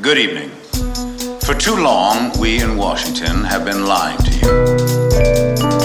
[0.00, 0.50] Good evening.
[1.40, 4.48] For too long, we in Washington have been lying to you.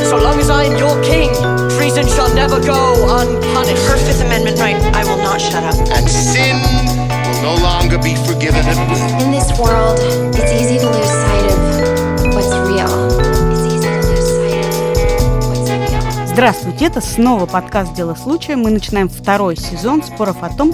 [0.09, 1.29] So long as I am your king,
[1.77, 3.85] treason shall never go unpunished.
[3.87, 5.75] Her Fifth Amendment right, I will not shut up.
[5.95, 6.57] and sin
[7.25, 9.23] will no longer be forgiven at will.
[9.23, 9.99] In this world,
[10.35, 12.89] it's easy to lose sight of what's real.
[13.51, 14.65] It's easy to lose sight
[15.21, 16.27] of what's real.
[16.27, 18.55] Здравствуйте, это снова подкаст «Дело случая».
[18.55, 20.73] Мы начинаем второй сезон споров о том,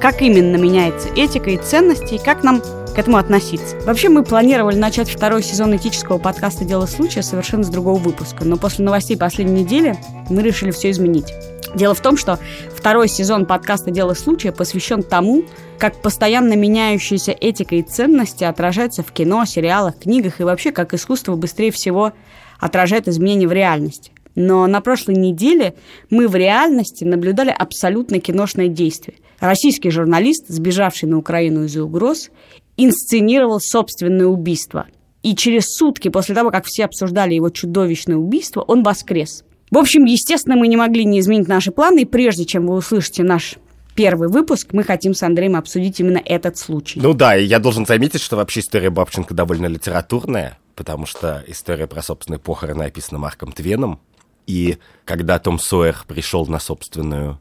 [0.00, 3.76] как именно меняется этика и ценности, и как нам к этому относиться.
[3.84, 8.56] Вообще, мы планировали начать второй сезон этического подкаста «Дело случая» совершенно с другого выпуска, но
[8.56, 9.96] после новостей последней недели
[10.30, 11.32] мы решили все изменить.
[11.74, 12.38] Дело в том, что
[12.74, 15.44] второй сезон подкаста «Дело случая» посвящен тому,
[15.78, 21.36] как постоянно меняющаяся этика и ценности отражаются в кино, сериалах, книгах и вообще как искусство
[21.36, 22.12] быстрее всего
[22.58, 24.12] отражает изменения в реальности.
[24.34, 25.74] Но на прошлой неделе
[26.10, 29.16] мы в реальности наблюдали абсолютно киношное действие.
[29.40, 32.30] Российский журналист, сбежавший на Украину из-за угроз,
[32.76, 34.86] инсценировал собственное убийство.
[35.22, 39.44] И через сутки после того, как все обсуждали его чудовищное убийство, он воскрес.
[39.70, 43.22] В общем, естественно, мы не могли не изменить наши планы, и прежде чем вы услышите
[43.22, 43.56] наш
[43.94, 47.00] первый выпуск, мы хотим с Андреем обсудить именно этот случай.
[47.00, 51.88] Ну да, и я должен заметить, что вообще история Бабченко довольно литературная, потому что история
[51.88, 54.00] про собственные похороны описана Марком Твеном.
[54.46, 57.40] И когда Том Сойер пришел на, собственную,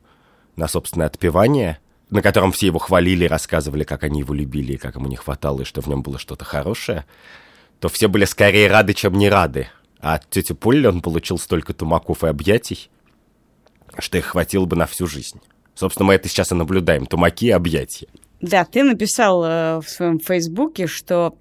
[0.55, 1.79] на собственное отпевание,
[2.09, 5.65] на котором все его хвалили, рассказывали, как они его любили, как ему не хватало, и
[5.65, 7.05] что в нем было что-то хорошее,
[7.79, 9.67] то все были скорее рады, чем не рады.
[9.99, 12.89] А от тети Полли он получил столько тумаков и объятий,
[13.97, 15.41] что их хватило бы на всю жизнь.
[15.75, 17.05] Собственно, мы это сейчас и наблюдаем.
[17.05, 18.07] Тумаки и объятия.
[18.41, 21.37] Да, ты написал э, в своем фейсбуке, что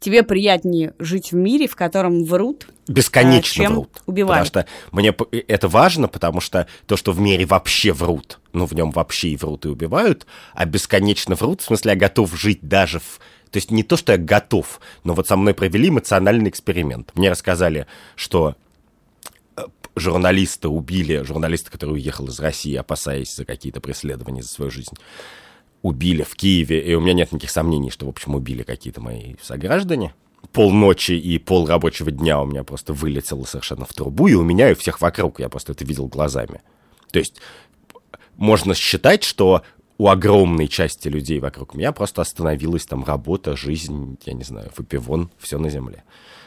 [0.00, 4.02] тебе приятнее жить в мире, в котором врут, бесконечно а, чем врут.
[4.06, 4.46] убивают.
[4.48, 8.66] Потому что мне п- это важно, потому что то, что в мире вообще врут, ну,
[8.66, 12.60] в нем вообще и врут, и убивают, а бесконечно врут, в смысле, я готов жить
[12.62, 13.20] даже в...
[13.50, 17.12] То есть не то, что я готов, но вот со мной провели эмоциональный эксперимент.
[17.14, 18.56] Мне рассказали, что
[19.56, 19.62] э,
[19.96, 24.96] журналиста убили, журналиста, который уехал из России, опасаясь за какие-то преследования за свою жизнь,
[25.82, 29.34] убили в Киеве, и у меня нет никаких сомнений, что, в общем, убили какие-то мои
[29.40, 30.14] сограждане.
[30.52, 34.70] Полночи и пол рабочего дня у меня просто вылетело совершенно в трубу, и у меня,
[34.70, 36.62] и у всех вокруг, я просто это видел глазами.
[37.10, 37.40] То есть
[38.36, 39.62] можно считать, что
[39.98, 45.30] у огромной части людей вокруг меня просто остановилась там работа, жизнь, я не знаю, выпивон,
[45.38, 46.04] все на земле.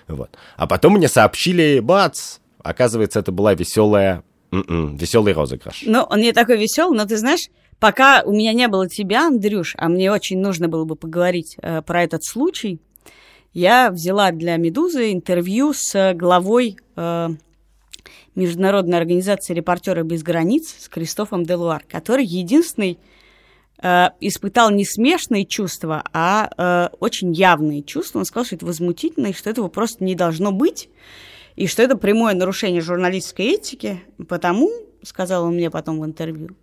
[0.07, 0.37] Вот.
[0.55, 5.83] А потом мне сообщили, бац, оказывается, это была веселая, м-м, веселый розыгрыш.
[5.85, 7.49] Ну, он не такой веселый, но ты знаешь,
[7.81, 11.81] пока у меня не было тебя, Андрюш, а мне очень нужно было бы поговорить э,
[11.81, 12.79] про этот случай,
[13.53, 17.29] я взяла для «Медузы» интервью с главой э,
[18.35, 22.99] Международной организации «Репортеры без границ» с Кристофом Делуар, который единственный
[23.81, 28.19] э, испытал не смешные чувства, а э, очень явные чувства.
[28.19, 30.87] Он сказал, что это возмутительно, и что этого просто не должно быть,
[31.55, 34.69] и что это прямое нарушение журналистской этики, потому,
[35.01, 36.55] сказал он мне потом в интервью,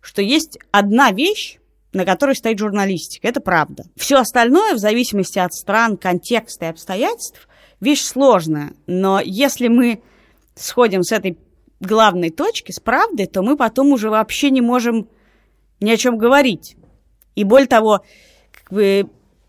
[0.00, 1.58] что есть одна вещь,
[1.92, 3.26] на которой стоит журналистика.
[3.26, 3.84] Это правда.
[3.96, 7.48] Все остальное, в зависимости от стран, контекста и обстоятельств,
[7.80, 8.72] вещь сложная.
[8.86, 10.02] Но если мы
[10.54, 11.38] сходим с этой
[11.80, 15.08] главной точки, с правды, то мы потом уже вообще не можем
[15.80, 16.76] ни о чем говорить.
[17.36, 18.02] И более того,
[18.52, 19.08] как бы,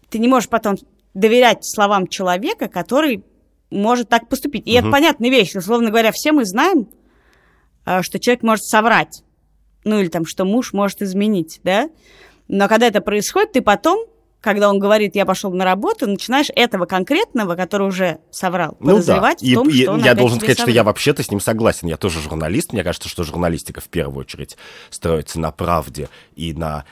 [0.10, 0.78] ты не можешь потом
[1.14, 3.24] доверять словам человека, который
[3.72, 4.68] может так поступить.
[4.68, 4.80] И Мгм.
[4.80, 5.56] это понятная вещь.
[5.56, 6.88] Условно говоря, все мы знаем,
[7.86, 9.24] а, что человек может соврать.
[9.86, 11.90] Ну или там, что муж может изменить, да?
[12.48, 14.06] Но когда это происходит, ты потом,
[14.42, 19.52] когда он говорит, я пошел на работу, начинаешь этого конкретного, который уже соврал, подозревать И-
[19.52, 20.76] в том, и что он я должен сказать, что соврал.
[20.76, 21.88] я вообще-то с ним согласен.
[21.88, 22.74] Я тоже журналист.
[22.74, 24.58] Мне кажется, что журналистика в первую очередь
[24.90, 26.86] строится на правде и на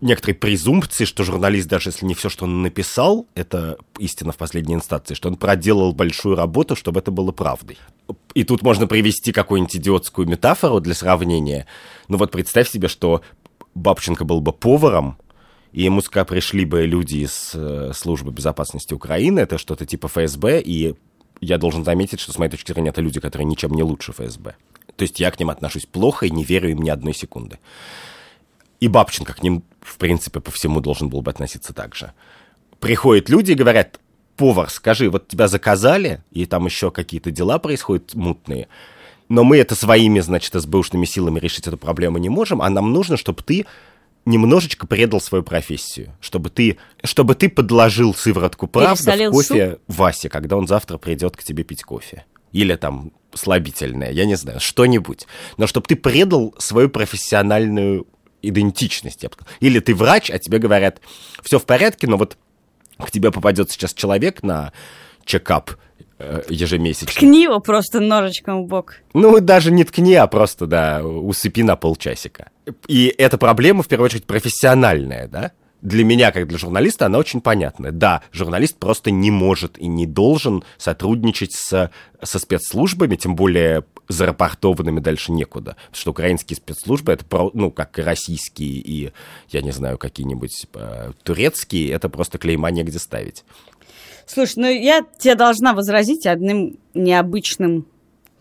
[0.00, 4.74] некоторой презумпции, что журналист, даже если не все, что он написал, это истина в последней
[4.74, 7.78] инстанции, что он проделал большую работу, чтобы это было правдой.
[8.34, 11.66] И тут можно привести какую-нибудь идиотскую метафору для сравнения.
[12.08, 13.22] Ну вот представь себе, что
[13.74, 15.16] Бабченко был бы поваром,
[15.72, 20.94] и ему пришли бы люди из э, службы безопасности Украины, это что-то типа ФСБ, и
[21.40, 24.54] я должен заметить, что с моей точки зрения это люди, которые ничем не лучше ФСБ.
[24.96, 27.58] То есть я к ним отношусь плохо и не верю им ни одной секунды.
[28.82, 32.12] И Бабченко к ним, в принципе, по всему должен был бы относиться так же.
[32.80, 34.00] Приходят люди и говорят,
[34.36, 38.66] повар, скажи, вот тебя заказали, и там еще какие-то дела происходят мутные,
[39.28, 43.16] но мы это своими, значит, СБУшными силами решить эту проблему не можем, а нам нужно,
[43.16, 43.66] чтобы ты
[44.24, 50.56] немножечко предал свою профессию, чтобы ты, чтобы ты подложил сыворотку правды в кофе Васе, когда
[50.56, 52.24] он завтра придет к тебе пить кофе.
[52.50, 55.28] Или там слабительное, я не знаю, что-нибудь.
[55.56, 58.08] Но чтобы ты предал свою профессиональную
[58.42, 59.22] идентичность.
[59.22, 59.52] я бы сказал.
[59.60, 61.00] Или ты врач, а тебе говорят,
[61.42, 62.36] все в порядке, но вот
[62.98, 64.72] к тебе попадет сейчас человек на
[65.24, 65.72] чекап
[66.18, 67.12] э, ежемесячно.
[67.12, 68.96] Ткни его просто ножичком в бок.
[69.14, 72.50] Ну, даже не ткни, а просто, да, усыпи на полчасика.
[72.86, 75.52] И эта проблема, в первую очередь, профессиональная, да?
[75.80, 77.90] Для меня, как для журналиста, она очень понятная.
[77.90, 81.90] Да, журналист просто не может и не должен сотрудничать с,
[82.22, 85.76] со спецслужбами, тем более зарапортованными дальше некуда.
[85.86, 87.24] Потому что украинские спецслужбы, это,
[87.54, 89.12] ну, как и российские и,
[89.48, 93.44] я не знаю, какие-нибудь э, турецкие, это просто клейма негде ставить.
[94.26, 97.86] Слушай, ну я тебе должна возразить одним необычным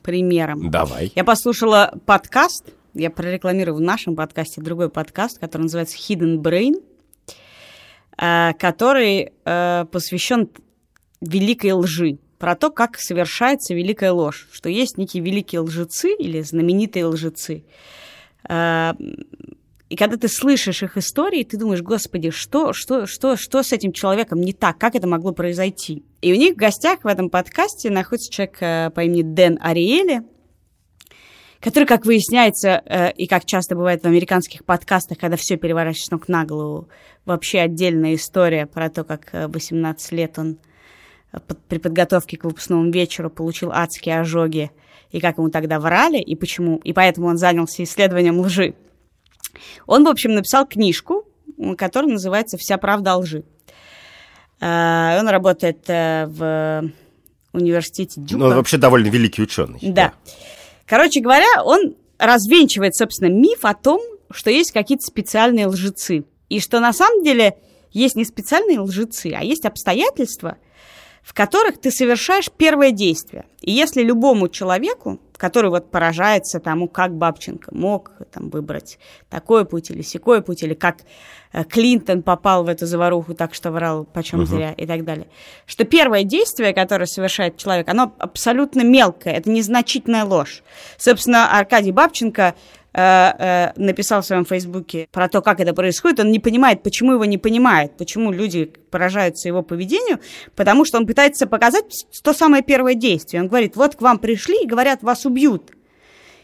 [0.03, 0.69] примером.
[0.69, 1.11] Давай.
[1.15, 6.83] Я послушала подкаст, я прорекламирую в нашем подкасте другой подкаст, который называется Hidden Brain,
[8.17, 10.49] э, который э, посвящен
[11.21, 17.05] великой лжи, про то, как совершается великая ложь, что есть некие великие лжецы или знаменитые
[17.05, 17.65] лжецы.
[18.49, 18.93] Э,
[19.89, 23.91] и когда ты слышишь их истории, ты думаешь, господи, что, что, что, что с этим
[23.91, 24.79] человеком не так?
[24.79, 26.03] Как это могло произойти?
[26.23, 30.23] И у них в гостях в этом подкасте находится человек э, по имени Дэн Ариэли,
[31.59, 36.27] который, как выясняется, э, и как часто бывает в американских подкастах, когда все переворачивается ног
[36.27, 36.89] на голову,
[37.23, 40.57] вообще отдельная история про то, как 18 лет он
[41.67, 44.71] при подготовке к выпускному вечеру получил адские ожоги,
[45.11, 48.75] и как ему тогда врали, и почему, и поэтому он занялся исследованием лжи.
[49.85, 51.25] Он, в общем, написал книжку,
[51.77, 53.43] которая называется «Вся правда о лжи».
[54.59, 56.91] Э, он работает э, в
[57.53, 58.39] университете Дюка.
[58.39, 59.79] Ну, он вообще довольно великий ученый.
[59.81, 60.13] Да.
[60.85, 64.01] Короче говоря, он развенчивает, собственно, миф о том,
[64.31, 66.23] что есть какие-то специальные лжецы.
[66.47, 67.57] И что на самом деле
[67.91, 70.57] есть не специальные лжецы, а есть обстоятельства–
[71.23, 73.45] в которых ты совершаешь первое действие.
[73.61, 78.97] И если любому человеку, который вот поражается тому, как Бабченко мог там, выбрать
[79.29, 80.97] такой путь или секой путь, или как
[81.53, 85.27] э, Клинтон попал в эту заваруху так, что врал почем зря и так далее,
[85.65, 90.63] что первое действие, которое совершает человек, оно абсолютно мелкое, это незначительная ложь.
[90.97, 92.55] Собственно, Аркадий Бабченко
[92.93, 97.13] Э, э, написал в своем фейсбуке про то, как это происходит, он не понимает, почему
[97.13, 100.19] его не понимает, почему люди поражаются его поведению,
[100.57, 103.43] потому что он пытается показать то самое первое действие.
[103.43, 105.71] Он говорит, вот к вам пришли и говорят, вас убьют.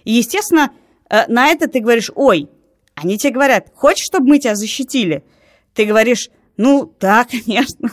[0.05, 0.71] И, естественно,
[1.09, 2.47] э, на это ты говоришь, ой,
[2.95, 5.25] они тебе говорят, хочешь, чтобы мы тебя защитили?
[5.73, 7.91] Ты говоришь, ну, да, конечно.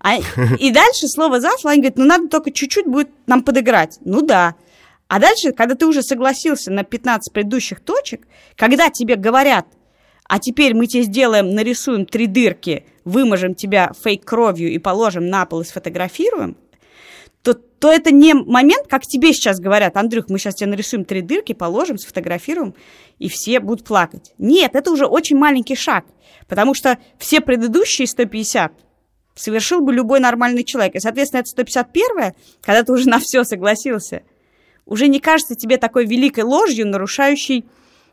[0.00, 0.16] А,
[0.58, 3.98] и дальше слово за слово, они говорят, ну, надо только чуть-чуть будет нам подыграть.
[4.04, 4.56] Ну, да.
[5.08, 8.26] А дальше, когда ты уже согласился на 15 предыдущих точек,
[8.56, 9.66] когда тебе говорят,
[10.24, 15.60] а теперь мы тебе сделаем, нарисуем три дырки, выможем тебя фейк-кровью и положим на пол
[15.60, 16.56] и сфотографируем,
[17.42, 21.22] то, то это не момент, как тебе сейчас говорят, Андрюх, мы сейчас тебе нарисуем три
[21.22, 22.74] дырки, положим, сфотографируем,
[23.20, 24.34] и все будут плакать.
[24.38, 26.04] Нет, это уже очень маленький шаг,
[26.48, 28.72] потому что все предыдущие 150
[29.36, 30.96] совершил бы любой нормальный человек.
[30.96, 32.32] И, соответственно, это 151
[32.62, 34.22] когда ты уже на все согласился–
[34.86, 37.66] уже не кажется тебе такой великой ложью, нарушающей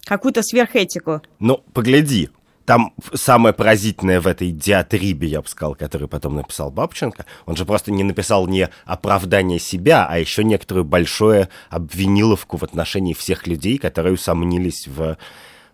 [0.05, 1.21] какую-то сверхэтику.
[1.39, 2.29] Ну, погляди,
[2.65, 7.65] там самое поразительное в этой диатрибе, я бы сказал, который потом написал Бабченко, он же
[7.65, 13.77] просто не написал не оправдание себя, а еще некоторую большую обвиниловку в отношении всех людей,
[13.77, 15.17] которые усомнились в,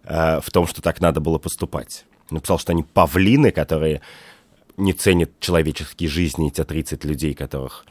[0.03, 2.05] э, в том, что так надо было поступать.
[2.31, 4.01] Написал, что они павлины, которые
[4.77, 7.85] не ценят человеческие жизни, те 30 людей, которых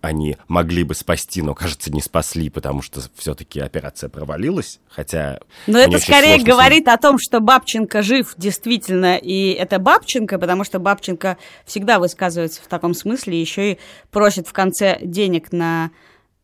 [0.00, 5.40] они могли бы спасти, но, кажется, не спасли, потому что все-таки операция провалилась, хотя...
[5.66, 10.78] Но это скорее говорит о том, что Бабченко жив действительно, и это Бабченко, потому что
[10.78, 11.36] Бабченко
[11.66, 13.78] всегда высказывается в таком смысле, еще и
[14.10, 15.90] просит в конце денег на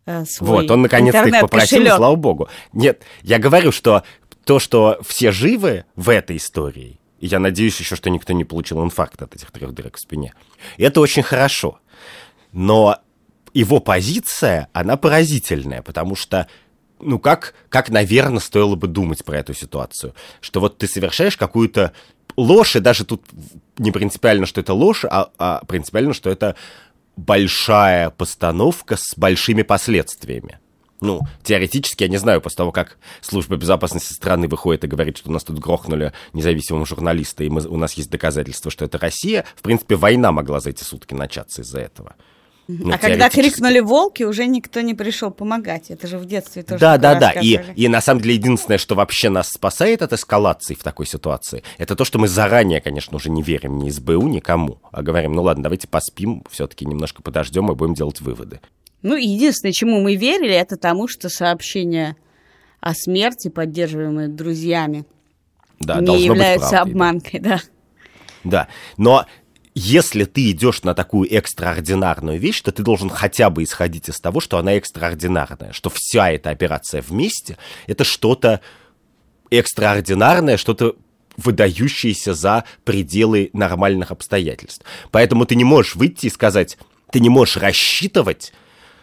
[0.07, 2.49] э, свой Вот, он наконец-то их попросил, слава богу.
[2.73, 4.03] Нет, я говорю, что
[4.45, 8.83] то, что все живы в этой истории, и я надеюсь еще, что никто не получил
[8.83, 10.35] инфаркт от этих трех дырок в спине,
[10.77, 11.79] это очень хорошо.
[12.53, 12.99] Но
[13.55, 16.49] его позиция, она поразительная, потому что
[17.01, 20.15] ну, как, как, наверное, стоило бы думать про эту ситуацию?
[20.41, 21.93] Что вот ты совершаешь какую-то
[22.37, 23.23] ложь, и даже тут
[23.79, 26.57] не принципиально, что это ложь, а, а принципиально, что это
[27.17, 30.59] большая постановка с большими последствиями.
[31.01, 35.29] Ну, теоретически, я не знаю, после того, как служба безопасности страны выходит и говорит, что
[35.29, 39.45] у нас тут грохнули независимого журналиста, и мы, у нас есть доказательства, что это Россия,
[39.55, 42.15] в принципе, война могла за эти сутки начаться из-за этого.
[42.67, 45.91] Ну, а когда крикнули волки, уже никто не пришел помогать.
[45.91, 46.81] Это же в детстве тоже.
[46.81, 47.33] Да, да, да.
[47.33, 51.63] И, и на самом деле единственное, что вообще нас спасает от эскалации в такой ситуации,
[51.77, 55.43] это то, что мы заранее, конечно, уже не верим ни СБУ, никому, а говорим, ну
[55.43, 58.61] ладно, давайте поспим, все-таки немножко подождем и будем делать выводы.
[59.03, 62.17] Ну, единственное, чему мы верили, это тому, что сообщения
[62.81, 65.05] о смерти, поддерживаемые друзьями
[65.81, 66.93] Да, не являются правдой, да.
[66.93, 67.61] обманкой, да.
[68.45, 69.27] Да, но
[69.75, 74.41] если ты идешь на такую экстраординарную вещь, то ты должен хотя бы исходить из того,
[74.41, 78.61] что она экстраординарная, что вся эта операция вместе— это что-то
[79.51, 80.97] экстраординарное, что-то
[81.37, 84.85] выдающееся за пределы нормальных обстоятельств.
[85.11, 86.79] Поэтому ты не можешь выйти и сказать,
[87.11, 88.53] ты не можешь рассчитывать,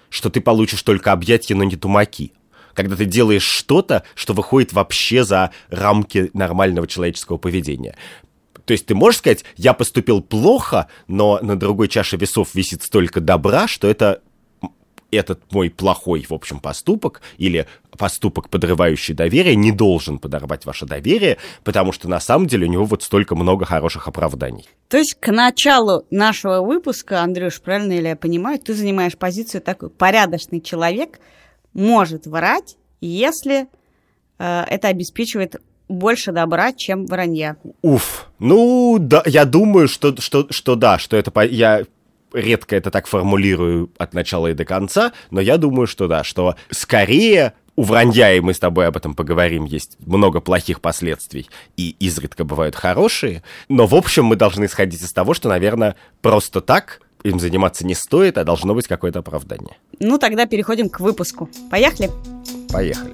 [0.10, 2.34] что ты получишь только объятия, но не тумаки.
[2.74, 7.98] Когда ты делаешь что-то, что выходит вообще за рамки нормального человеческого поведения.
[8.66, 13.22] То есть ты можешь сказать, я поступил плохо, но на другой чаше весов висит столько
[13.22, 14.22] добра, что это
[15.12, 21.38] этот мой плохой, в общем, поступок или поступок, подрывающий доверие, не должен подорвать ваше доверие,
[21.64, 24.68] потому что на самом деле у него вот столько много хороших оправданий.
[24.88, 29.90] То есть к началу нашего выпуска, Андрюш, правильно ли я понимаю, ты занимаешь позицию такой,
[29.90, 31.20] порядочный человек
[31.74, 33.68] может врать, если
[34.40, 35.58] э, это обеспечивает
[35.92, 37.58] больше добра, чем вранья.
[37.82, 41.84] Уф, ну да, я думаю, что, что, что да, что это по- я
[42.34, 46.56] редко это так формулирую от начала и до конца, но я думаю, что да, что
[46.70, 51.96] скорее у вранья, и мы с тобой об этом поговорим, есть много плохих последствий, и
[52.00, 57.02] изредка бывают хорошие, но в общем мы должны исходить из того, что, наверное, просто так
[57.24, 59.78] им заниматься не стоит, а должно быть какое-то оправдание.
[60.00, 61.50] Ну, тогда переходим к выпуску.
[61.70, 62.10] Поехали?
[62.70, 63.14] Поехали.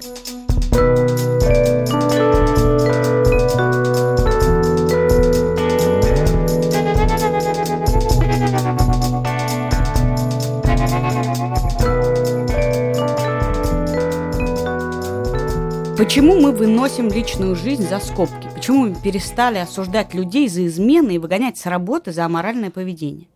[15.98, 18.48] Почему мы выносим личную жизнь за скобки?
[18.54, 23.26] Почему мы перестали осуждать людей за измены и выгонять с работы за аморальное поведение?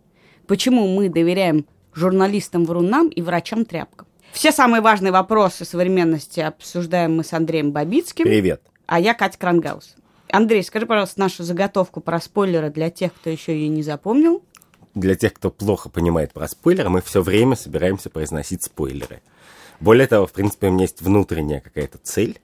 [0.46, 4.06] Почему мы доверяем журналистам-врунам и врачам-тряпкам?
[4.30, 8.62] Все самые важные вопросы современности обсуждаем мы с Андреем Бабицким, Привет.
[8.86, 9.96] а я Катя Крангаус.
[10.30, 14.40] Андрей, скажи, пожалуйста, нашу заготовку про спойлеры для тех, кто еще ее не запомнил.
[14.94, 19.20] Для тех, кто плохо понимает про спойлеры, мы все время собираемся произносить спойлеры.
[19.80, 22.38] Более того, в принципе, у меня есть внутренняя какая-то цель,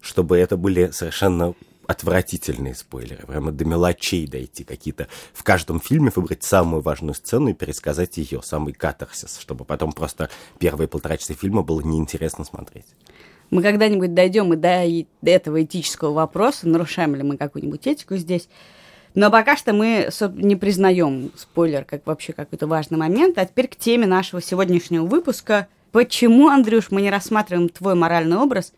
[0.00, 1.54] чтобы это были совершенно
[1.86, 7.54] отвратительные спойлеры, прямо до мелочей дойти, какие-то в каждом фильме выбрать самую важную сцену и
[7.54, 10.28] пересказать ее, самый катарсис, чтобы потом просто
[10.58, 12.84] первые полтора часа фильма было неинтересно смотреть.
[13.50, 18.48] Мы когда-нибудь дойдем и до, этого этического вопроса, нарушаем ли мы какую-нибудь этику здесь.
[19.14, 23.38] Но пока что мы не признаем спойлер как вообще какой-то важный момент.
[23.38, 25.66] А теперь к теме нашего сегодняшнего выпуска.
[25.92, 28.74] Почему, Андрюш, мы не рассматриваем твой моральный образ,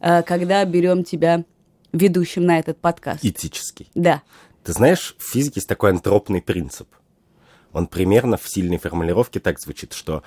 [0.00, 1.44] когда берем тебя
[1.92, 3.24] ведущим на этот подкаст?
[3.24, 3.90] Этический.
[3.94, 4.22] Да.
[4.64, 6.88] Ты знаешь, в физике есть такой антропный принцип.
[7.72, 10.22] Он примерно в сильной формулировке так звучит, что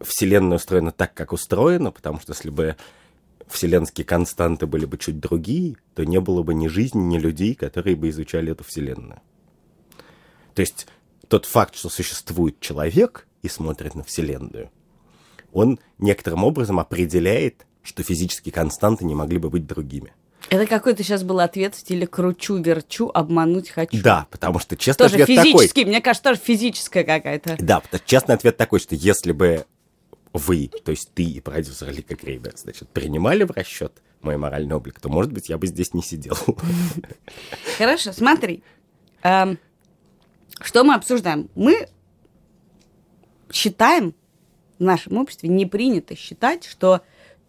[0.00, 2.76] Вселенная устроена так, как устроена, потому что если бы
[3.48, 7.96] вселенские константы были бы чуть другие, то не было бы ни жизни, ни людей, которые
[7.96, 9.20] бы изучали эту Вселенную.
[10.54, 10.86] То есть
[11.28, 14.70] тот факт, что существует человек и смотрит на Вселенную,
[15.52, 20.12] он некоторым образом определяет, что физические константы не могли бы быть другими.
[20.48, 24.00] Это какой-то сейчас был ответ в стиле кручу-верчу, обмануть хочу.
[24.00, 25.52] Да, потому что честный Тоже ответ такой.
[25.52, 27.56] физический, мне кажется, тоже физическая какая-то.
[27.58, 29.66] Да, потому что честный ответ такой, что если бы
[30.32, 35.00] вы, то есть ты и продюсер Лика Крейбер, значит, принимали в расчет мой моральный облик,
[35.00, 36.36] то, может быть, я бы здесь не сидел.
[37.78, 38.62] Хорошо, смотри.
[39.22, 39.58] Эм,
[40.60, 41.48] что мы обсуждаем?
[41.54, 41.88] Мы
[43.50, 44.14] считаем,
[44.78, 47.02] в нашем обществе не принято считать, что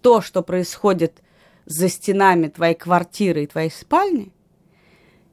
[0.07, 1.21] то, что происходит
[1.65, 4.31] за стенами твоей квартиры и твоей спальни,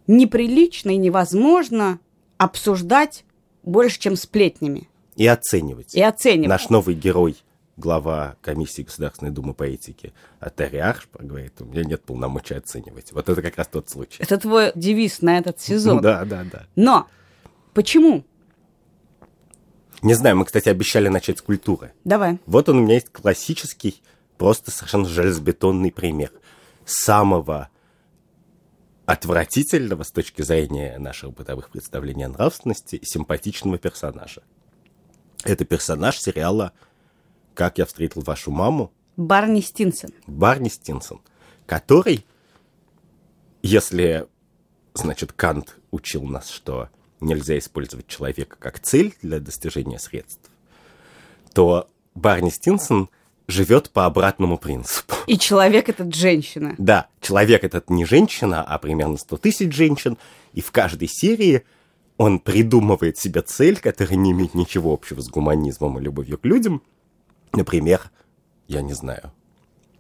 [0.09, 2.01] неприлично и невозможно
[2.39, 3.25] обсуждать
[3.63, 5.95] больше, чем сплетнями И оценивать.
[5.95, 6.49] и оценивать.
[6.49, 7.37] Наш новый герой,
[7.77, 13.13] глава комиссии Государственной Думы по этике, Атари Аршпа, говорит, у меня нет полномочий оценивать.
[13.13, 14.21] Вот это как раз тот случай.
[14.21, 16.01] Это твой девиз на этот сезон.
[16.03, 16.67] Да, да, да.
[16.75, 17.07] Но
[17.75, 18.25] почему?
[20.03, 21.93] Не знаю, мы, кстати, обещали начать с культуры.
[22.03, 22.41] Давай.
[22.47, 24.03] Вот он у меня есть классический,
[24.39, 26.33] просто совершенно железобетонный пример
[26.85, 27.69] самого
[29.07, 34.43] отвратительного с точки зрения наших бытовых представлений о нравственности симпатичного персонажа.
[35.45, 36.73] Это персонаж сериала
[37.55, 40.11] «Как я встретил вашу маму» Барни Стинсон.
[40.27, 41.21] Барни Стинсон,
[41.67, 42.27] который,
[43.63, 44.27] если,
[44.95, 46.89] значит, Кант учил нас, что
[47.21, 50.51] нельзя использовать человека как цель для достижения средств,
[51.53, 53.09] то Барни Стинсон
[53.47, 55.15] живет по обратному принципу.
[55.27, 56.75] И человек этот женщина.
[56.79, 60.17] Да, человек этот не женщина, а примерно 100 тысяч женщин,
[60.53, 61.63] и в каждой серии
[62.17, 66.83] он придумывает себе цель, которая не имеет ничего общего с гуманизмом и любовью к людям.
[67.53, 68.11] Например,
[68.69, 69.33] я не знаю,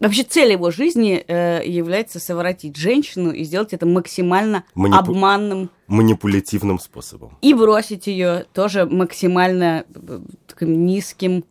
[0.00, 6.78] Вообще цель его жизни э, является совратить женщину и сделать это максимально Манипу- обманным Манипулятивным
[6.80, 7.38] способом.
[7.40, 11.44] и бросить ее тоже максимально э, таким низким,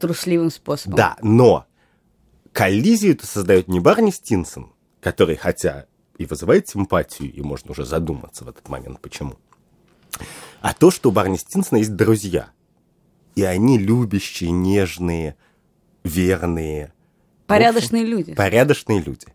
[0.00, 0.96] трусливым способом.
[0.96, 1.66] Да, но
[2.52, 5.86] коллизию это создает не Барни Стинсон, который, хотя
[6.18, 9.36] и вызывает симпатию, и можно уже задуматься в этот момент, почему,
[10.60, 12.50] а то, что у Барни Стинсона есть друзья.
[13.36, 15.36] И они любящие, нежные,
[16.04, 16.92] верные.
[17.46, 18.34] Порядочные общем, люди.
[18.34, 19.26] Порядочные люди.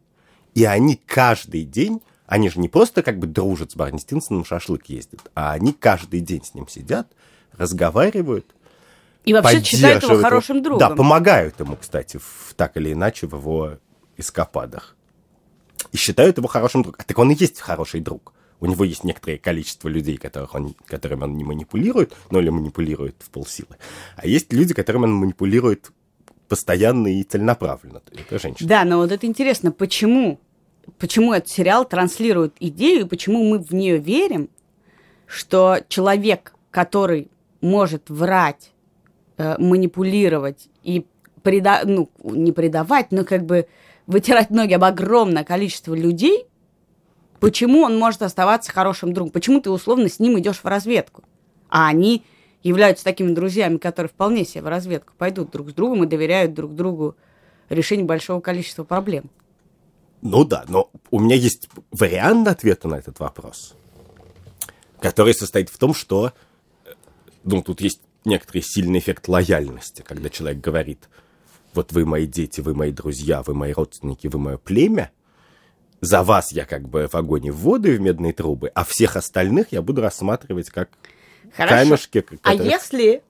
[0.54, 4.86] И они каждый день, они же не просто как бы дружат с Барни Стинсоном, шашлык
[4.88, 7.12] ездят, а они каждый день с ним сидят,
[7.54, 8.46] разговаривают,
[9.26, 10.80] И вообще считают его хорошим другом.
[10.80, 13.78] Да, помогают ему, кстати, в, так или иначе в его
[14.18, 14.96] эскападах.
[15.92, 17.00] И считают его хорошим другом.
[17.06, 18.34] Так он и есть хороший друг.
[18.60, 23.16] У него есть некоторое количество людей, которых он, которыми он не манипулирует, ну или манипулирует
[23.20, 23.78] в полсилы.
[24.16, 25.92] А есть люди, которыми он манипулирует
[26.48, 28.02] постоянно и целенаправленно.
[28.14, 28.70] Это женщина.
[28.70, 30.40] Да, но вот это интересно, почему,
[31.00, 34.50] почему этот сериал транслирует идею, и почему мы в нее верим,
[35.26, 37.30] что человек, который
[37.62, 38.72] может врать,
[39.38, 41.06] э, манипулировать и
[41.44, 41.82] преда...
[41.86, 43.68] ну, не предавать, но как бы
[44.08, 46.46] вытирать ноги об огромное количество людей,
[47.40, 49.32] почему он может оставаться хорошим другом?
[49.32, 51.24] Почему ты условно с ним идешь в разведку?
[51.70, 52.24] А они
[52.64, 56.74] являются такими друзьями, которые вполне себе в разведку пойдут друг с другом и доверяют друг
[56.74, 57.16] другу
[57.70, 59.30] решению большого количества проблем.
[60.22, 63.76] Ну да, но у меня есть вариант ответа на этот вопрос,
[65.00, 66.34] который состоит в том, что
[66.86, 66.94] э,
[67.44, 71.10] ну, тут есть некоторый сильный эффект лояльности, когда человек говорит,
[71.74, 75.12] вот вы мои дети, вы мои друзья, вы мои родственники, вы мое племя,
[76.02, 78.84] за вас я как бы в огонь и в воду и в медные трубы, а
[78.84, 80.90] всех остальных я буду рассматривать как
[81.56, 82.22] камешки.
[82.22, 83.24] к- А которые- если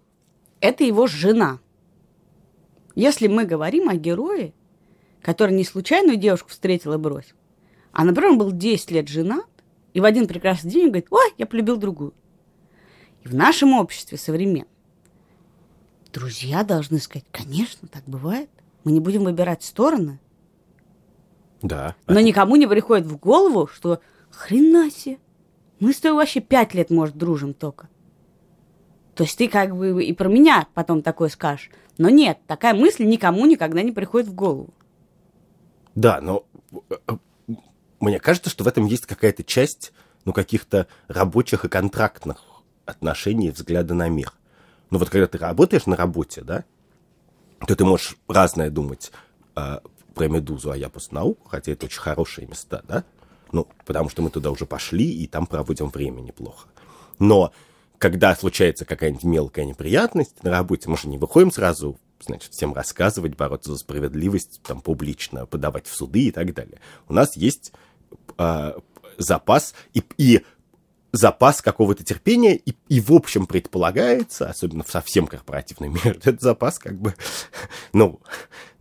[0.60, 1.60] это его жена?
[2.96, 4.54] Если мы говорим о герое,
[5.22, 7.36] который не случайную девушку встретил и бросил,
[7.92, 9.46] а, например, он был 10 лет женат,
[9.94, 12.14] и в один прекрасный день он говорит, ой, я полюбил другую.
[13.24, 14.68] И в нашем обществе современном
[16.16, 18.50] друзья должны сказать, конечно, так бывает.
[18.86, 20.20] Мы не будем выбирать стороны.
[21.62, 21.96] Да.
[22.08, 25.18] Но никому не приходит в голову, что хрена себе,
[25.80, 27.90] мы с тобой вообще пять лет, может, дружим только.
[29.14, 31.70] То есть ты как бы и про меня потом такое скажешь.
[31.98, 34.74] Но нет, такая мысль никому никогда не приходит в голову.
[35.96, 36.46] Да, но
[36.90, 37.54] э, э,
[38.00, 39.94] мне кажется, что в этом есть какая-то часть,
[40.26, 42.42] ну, каких-то рабочих и контрактных
[42.86, 44.34] отношений, взгляда на мир.
[44.96, 46.64] Ну, вот когда ты работаешь на работе, да,
[47.68, 49.12] то ты можешь разное думать
[49.58, 49.80] э,
[50.14, 53.04] про «Медузу», а я просто науку, хотя это очень хорошие места, да,
[53.52, 56.70] ну, потому что мы туда уже пошли, и там проводим время неплохо.
[57.20, 57.52] Но
[57.98, 63.36] когда случается какая-нибудь мелкая неприятность на работе, мы же не выходим сразу, значит, всем рассказывать,
[63.36, 66.80] бороться за справедливость, там, публично подавать в суды и так далее.
[67.10, 67.74] У нас есть
[68.38, 68.78] а,
[69.18, 70.46] запас и, и
[71.16, 76.80] запас какого-то терпения, и, и в общем предполагается, особенно в совсем корпоративном мире, этот запас
[76.80, 77.16] как бы,
[77.94, 78.20] ну,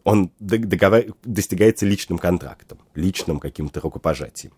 [0.04, 4.52] он договар- достигается личным контрактом, личным каким-то рукопожатием.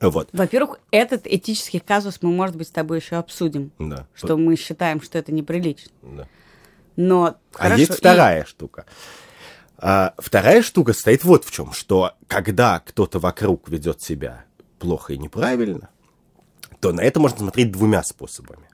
[0.00, 3.72] Вот, Во-первых, этот этический казус мы, может быть, с тобой еще обсудим.
[3.78, 4.06] да.
[4.14, 5.92] Что мы считаем, что это неприлично.
[6.02, 6.28] Да.
[6.96, 8.86] Но А хорошо, есть и- вторая штука.
[9.78, 14.44] А, вторая штука стоит вот в чем, что когда кто-то вокруг ведет себя
[14.78, 15.88] плохо и неправильно,
[16.84, 18.68] то на это можно смотреть двумя способами.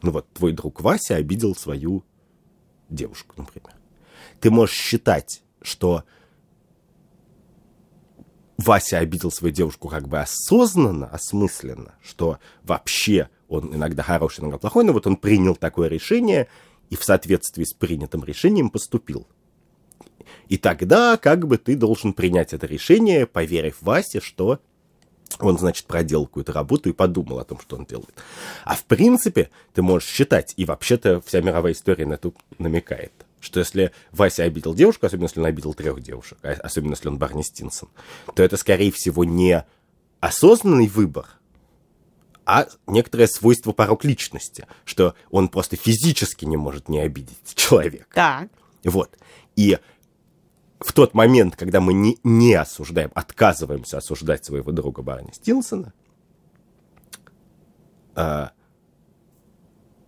[0.00, 2.06] Ну вот, твой друг Вася обидел свою
[2.88, 3.74] девушку, например.
[4.40, 6.04] Ты можешь считать, что
[8.56, 14.84] Вася обидел свою девушку как бы осознанно, осмысленно, что вообще он иногда хороший, иногда плохой,
[14.84, 16.48] но вот он принял такое решение
[16.88, 19.28] и в соответствии с принятым решением поступил.
[20.48, 24.60] И тогда как бы ты должен принять это решение, поверив Васе, что
[25.38, 28.14] он, значит, проделал какую-то работу и подумал о том, что он делает.
[28.64, 33.60] А в принципе, ты можешь считать, и вообще-то вся мировая история на это намекает, что
[33.60, 37.42] если Вася обидел девушку, особенно если он обидел трех девушек, а особенно если он Барни
[37.42, 37.88] Стинсон,
[38.34, 39.64] то это, скорее всего, не
[40.20, 41.26] осознанный выбор,
[42.44, 48.06] а некоторое свойство порог личности, что он просто физически не может не обидеть человека.
[48.12, 48.48] Так.
[48.84, 49.16] Вот.
[49.56, 49.78] И
[50.80, 55.92] в тот момент, когда мы не, не осуждаем, отказываемся осуждать своего друга Барни Стинсона,
[58.14, 58.52] а,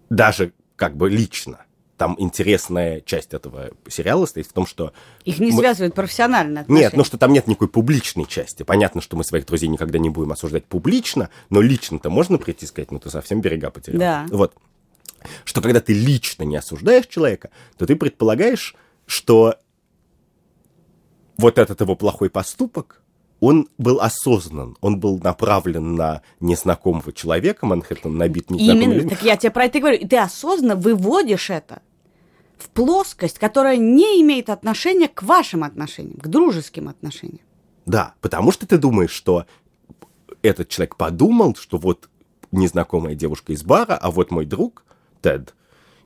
[0.09, 1.67] даже как бы лично,
[1.99, 4.93] там интересная часть этого сериала стоит в том, что...
[5.25, 6.87] Их не мы- связывают профессиональные отношения.
[6.87, 8.63] Нет, ну что там нет никакой публичной части.
[8.63, 12.69] Понятно, что мы своих друзей никогда не будем осуждать публично, но лично-то можно прийти и
[12.69, 14.01] сказать, ну ты совсем берега потерял.
[14.01, 14.27] Да.
[14.31, 14.57] Вот.
[15.45, 18.75] Что когда ты лично не осуждаешь человека, то ты предполагаешь,
[19.07, 19.59] что
[21.43, 23.03] вот этот его плохой поступок,
[23.41, 29.11] он был осознан, он был направлен на незнакомого человека, Манхэттен набит незнакомыми Именно, людьми.
[29.11, 29.99] так я тебе про это говорю.
[29.99, 31.83] И ты осознанно выводишь это
[32.57, 37.45] в плоскость, которая не имеет отношения к вашим отношениям, к дружеским отношениям.
[37.85, 39.47] Да, потому что ты думаешь, что
[40.43, 42.09] этот человек подумал, что вот
[42.53, 44.85] незнакомая девушка из бара, а вот мой друг
[45.21, 45.55] Тед,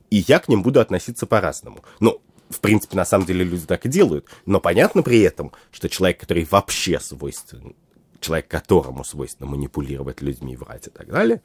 [0.09, 1.83] и я к ним буду относиться по-разному.
[1.99, 4.27] Ну, в принципе, на самом деле люди так и делают.
[4.45, 7.75] Но понятно при этом, что человек, который вообще свойствен,
[8.19, 11.41] человек, которому свойственно манипулировать людьми, врать и так далее,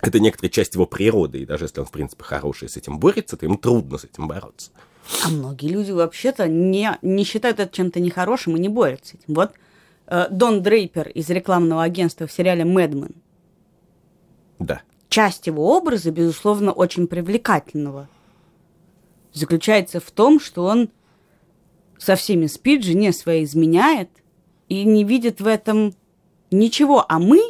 [0.00, 3.36] это некоторая часть его природы, и даже если он, в принципе, хороший с этим борется,
[3.36, 4.70] то ему трудно с этим бороться.
[5.24, 9.34] А многие люди вообще-то не, не считают это чем-то нехорошим и не борются с этим.
[9.34, 9.52] Вот
[10.06, 13.14] э, Дон Дрейпер из рекламного агентства в сериале «Мэдмен».
[14.58, 14.82] Да.
[15.08, 18.08] Часть его образа, безусловно, очень привлекательного,
[19.34, 20.88] заключается в том, что он
[21.98, 24.08] со всеми спит, жене своей изменяет
[24.68, 25.94] и не видит в этом
[26.50, 27.04] ничего.
[27.08, 27.42] А мы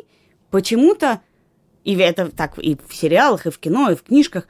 [0.50, 1.20] почему-то,
[1.84, 4.48] и это так и в сериалах, и в кино, и в книжках,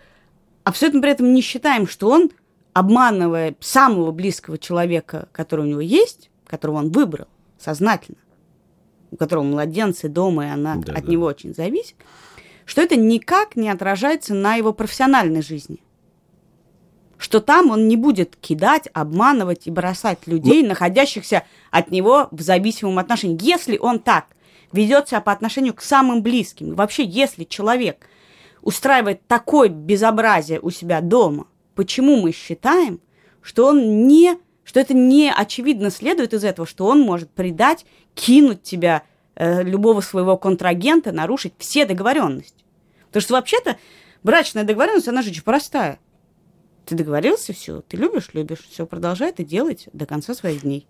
[0.62, 2.30] абсолютно при этом не считаем, что он,
[2.72, 7.26] обманывая самого близкого человека, который у него есть, которого он выбрал
[7.58, 8.18] сознательно,
[9.10, 11.10] у которого младенцы дома, и она Да, от да.
[11.10, 11.96] него очень зависит,
[12.64, 15.78] что это никак не отражается на его профессиональной жизни.
[17.24, 22.98] Что там он не будет кидать, обманывать и бросать людей, находящихся от него в зависимом
[22.98, 23.38] отношении.
[23.40, 24.26] Если он так
[24.72, 28.06] ведет себя по отношению к самым близким, и вообще, если человек
[28.60, 33.00] устраивает такое безобразие у себя дома, почему мы считаем,
[33.40, 38.62] что он не, что это не очевидно следует из этого, что он может предать, кинуть
[38.62, 39.02] тебя,
[39.34, 42.66] э, любого своего контрагента, нарушить все договоренности.
[43.06, 43.78] Потому что вообще-то
[44.22, 45.98] брачная договоренность, она же очень простая.
[46.84, 50.86] Ты договорился, все, ты любишь, любишь, все, продолжай это делать до конца своих дней.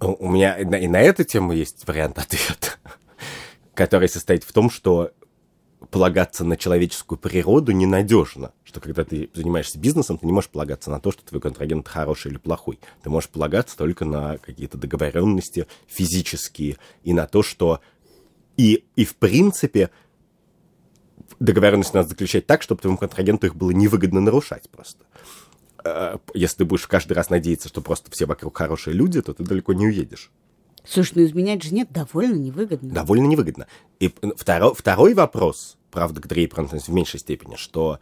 [0.00, 2.76] У меня и на, и на эту тему есть вариант ответа,
[3.74, 5.10] который состоит в том, что
[5.90, 8.52] полагаться на человеческую природу ненадежно.
[8.64, 12.30] Что когда ты занимаешься бизнесом, ты не можешь полагаться на то, что твой контрагент хороший
[12.30, 12.78] или плохой.
[13.02, 17.80] Ты можешь полагаться только на какие-то договоренности физические и на то, что
[18.56, 19.90] и, и в принципе
[21.38, 25.04] договоренность надо заключать так, чтобы твоему контрагенту их было невыгодно нарушать просто.
[25.88, 29.42] Э, Если ты будешь каждый раз надеяться, что просто все вокруг хорошие люди, то ты
[29.42, 30.30] далеко не уедешь.
[30.84, 32.90] Слушай, ну изменять жене довольно невыгодно.
[32.94, 33.66] Довольно невыгодно.
[34.00, 37.98] И второй, второй вопрос, правда, к Дрейперу относится в меньшей степени, что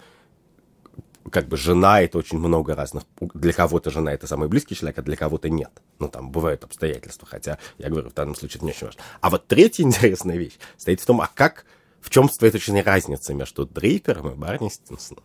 [1.30, 3.04] как бы жена это очень много разных.
[3.20, 5.70] Для кого-то жена это самый близкий человек, а для кого-то нет.
[5.98, 9.02] Ну, там бывают обстоятельства, хотя, я говорю, в данном случае это не очень важно.
[9.20, 11.64] А вот третья интересная вещь стоит в том, а как,
[12.00, 15.24] в чем с твоей точки зрения разница между Дрейпером и Барни Стинсоном?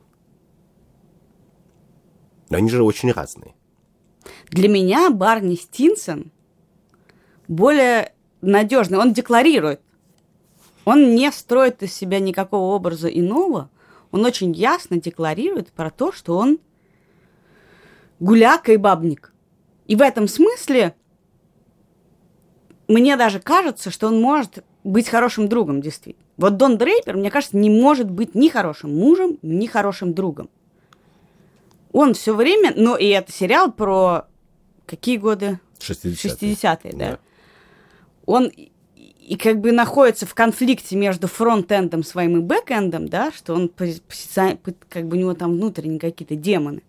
[2.51, 3.55] Но они же очень разные.
[4.49, 6.31] Для меня Барни Стинсон
[7.47, 8.97] более надежный.
[8.97, 9.79] Он декларирует.
[10.83, 13.69] Он не строит из себя никакого образа иного.
[14.11, 16.59] Он очень ясно декларирует про то, что он
[18.19, 19.33] гуляка и бабник.
[19.87, 20.93] И в этом смысле
[22.89, 26.25] мне даже кажется, что он может быть хорошим другом, действительно.
[26.35, 30.49] Вот Дон Дрейпер, мне кажется, не может быть ни хорошим мужем, ни хорошим другом.
[31.93, 34.27] Он все время, ну и это сериал про
[34.85, 35.59] какие годы?
[35.79, 36.13] 60-е.
[36.13, 37.19] 60-е, да.
[38.25, 43.53] Он и, и как бы находится в конфликте между фронт-эндом своим и бэк-эндом, да, что
[43.53, 46.83] он как бы у него там внутренние какие-то демоны.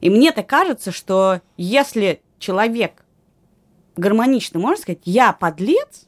[0.00, 3.04] И мне-то кажется, что если человек
[3.96, 6.06] гармонично может сказать, я подлец,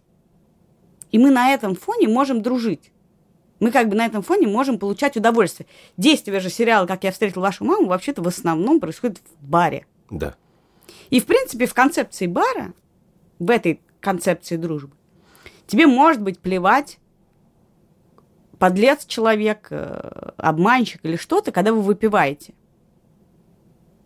[1.13, 2.91] и мы на этом фоне можем дружить.
[3.65, 5.67] Мы как бы на этом фоне можем получать удовольствие.
[5.97, 9.87] Действие же сериала «Как я встретил вашу маму» вообще-то в основном происходит в баре.
[10.11, 10.35] Да.
[11.09, 12.75] И, в принципе, в концепции бара,
[13.39, 14.95] в этой концепции дружбы,
[15.67, 16.99] тебе может быть плевать,
[18.59, 22.53] подлец человек, э, обманщик или что-то, когда вы выпиваете.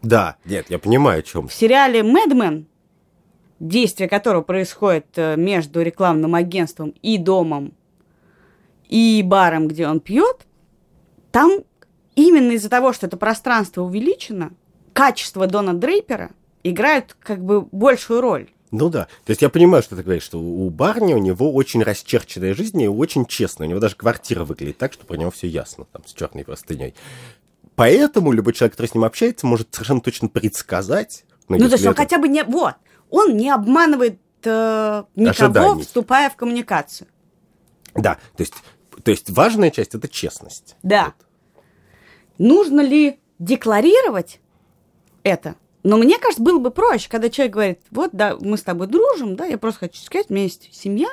[0.02, 1.48] Да, нет, я понимаю, о чем.
[1.48, 2.68] В сериале «Мэдмен»,
[3.58, 7.74] действие которого происходит э, между рекламным агентством и домом,
[8.88, 10.46] и баром, где он пьет,
[11.30, 11.50] там
[12.14, 14.52] именно из-за того, что это пространство увеличено,
[14.92, 16.30] качество Дона Дрейпера
[16.64, 18.48] играют как бы большую роль.
[18.70, 19.04] Ну да.
[19.24, 22.80] То есть я понимаю, что ты говоришь, что у Барни у него очень расчерченная жизнь
[22.82, 23.66] и очень честная.
[23.66, 26.94] У него даже квартира выглядит так, что про него все ясно, там, с черной простыней.
[27.76, 31.24] Поэтому любой человек, который с ним общается, может совершенно точно предсказать.
[31.48, 32.42] Ну, то если есть он это- хотя бы не...
[32.44, 32.74] Вот,
[33.08, 35.82] он не обманывает э, никого, Ожиданий.
[35.82, 37.08] вступая в коммуникацию.
[37.94, 38.54] Да, то есть,
[39.02, 40.76] то есть важная часть это честность.
[40.82, 41.14] Да.
[42.38, 44.40] Нужно ли декларировать
[45.22, 45.56] это?
[45.82, 49.36] Но мне кажется, было бы проще, когда человек говорит, вот, да, мы с тобой дружим,
[49.36, 51.08] да, я просто хочу сказать, у меня есть семья,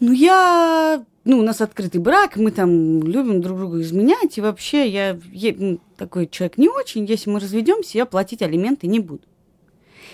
[0.00, 4.88] ну, я, ну, у нас открытый брак, мы там любим друг друга изменять, и вообще
[4.88, 9.22] я, я ну, такой человек не очень, если мы разведемся, я платить алименты не буду.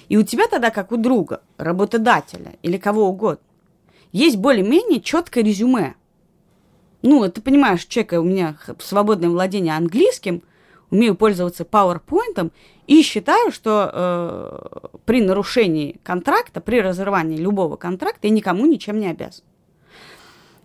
[0.09, 3.43] И у тебя тогда, как у друга, работодателя или кого угодно,
[4.13, 5.95] есть более-менее четкое резюме.
[7.03, 10.43] Ну, ты понимаешь, человека у меня свободное владение английским,
[10.91, 12.51] умею пользоваться PowerPoint,
[12.87, 19.09] и считаю, что э, при нарушении контракта, при разрывании любого контракта я никому ничем не
[19.09, 19.45] обязан.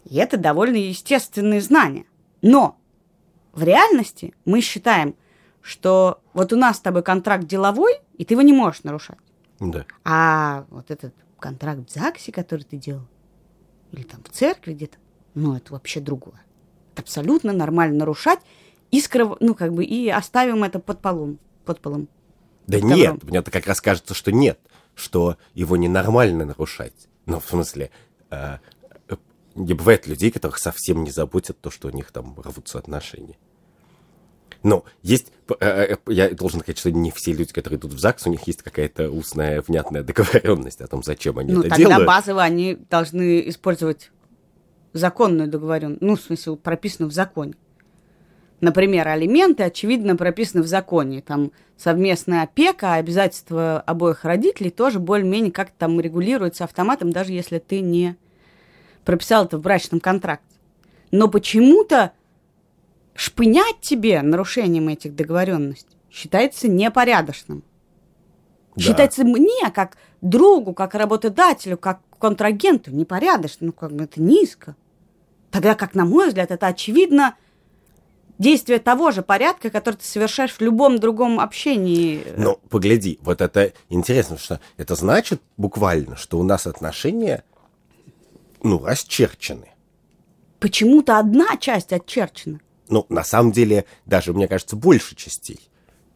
[0.06, 2.06] И это довольно естественные знания.
[2.42, 2.78] Но
[3.54, 5.16] в реальности мы считаем,
[5.62, 9.18] что вот у нас с тобой контракт деловой, и ты его не можешь нарушать.
[9.60, 9.86] Да.
[10.04, 13.08] А вот этот контракт в ЗАГСе, который ты делал,
[13.92, 14.98] или там в церкви где-то,
[15.36, 16.42] ну, это вообще другое.
[16.94, 18.40] Это абсолютно нормально нарушать
[18.92, 19.38] и скрыв...
[19.40, 21.40] ну, как бы, и оставим это под полом.
[21.66, 22.08] Под полом.
[22.68, 23.30] Да Под нет, ковром.
[23.30, 24.60] мне-то как раз кажется, что нет,
[24.96, 27.10] что его ненормально нарушать.
[27.26, 27.90] Ну, в смысле,
[28.30, 28.58] э,
[29.10, 29.16] э,
[29.56, 33.38] не бывает людей, которых совсем не заботит то, что у них там рвутся отношения.
[34.64, 38.28] Но есть, э, э, я должен сказать, что не все люди, которые идут в ЗАГС,
[38.28, 42.08] у них есть какая-то устная, внятная договоренность о том, зачем они ну, это тогда делают.
[42.08, 44.12] базово они должны использовать
[44.94, 46.02] законную договоренность.
[46.02, 47.54] Ну, в смысле, прописанную в законе.
[48.62, 51.22] Например, алименты, очевидно, прописаны в законе.
[51.22, 57.82] Там совместная опека, обязательства обоих родителей тоже более-менее как-то там регулируется автоматом, даже если ты
[57.82, 58.16] не
[59.04, 60.56] прописал это в брачном контракте.
[61.12, 62.14] Но почему-то
[63.16, 67.64] шпынять тебе нарушением этих договоренностей считается непорядочным.
[68.76, 68.82] Да.
[68.82, 73.68] Считается мне, как другу, как работодателю, как контрагенту, непорядочно.
[73.68, 74.76] Ну, как бы это низко.
[75.54, 77.36] Тогда, как на мой взгляд, это очевидно
[78.40, 82.24] действие того же порядка, который ты совершаешь в любом другом общении.
[82.36, 87.44] Ну, погляди, вот это интересно, что это значит буквально, что у нас отношения,
[88.64, 89.70] ну, расчерчены.
[90.60, 92.60] Почему-то одна часть отчерчена.
[92.90, 95.60] Ну, на самом деле, даже, мне кажется, больше частей.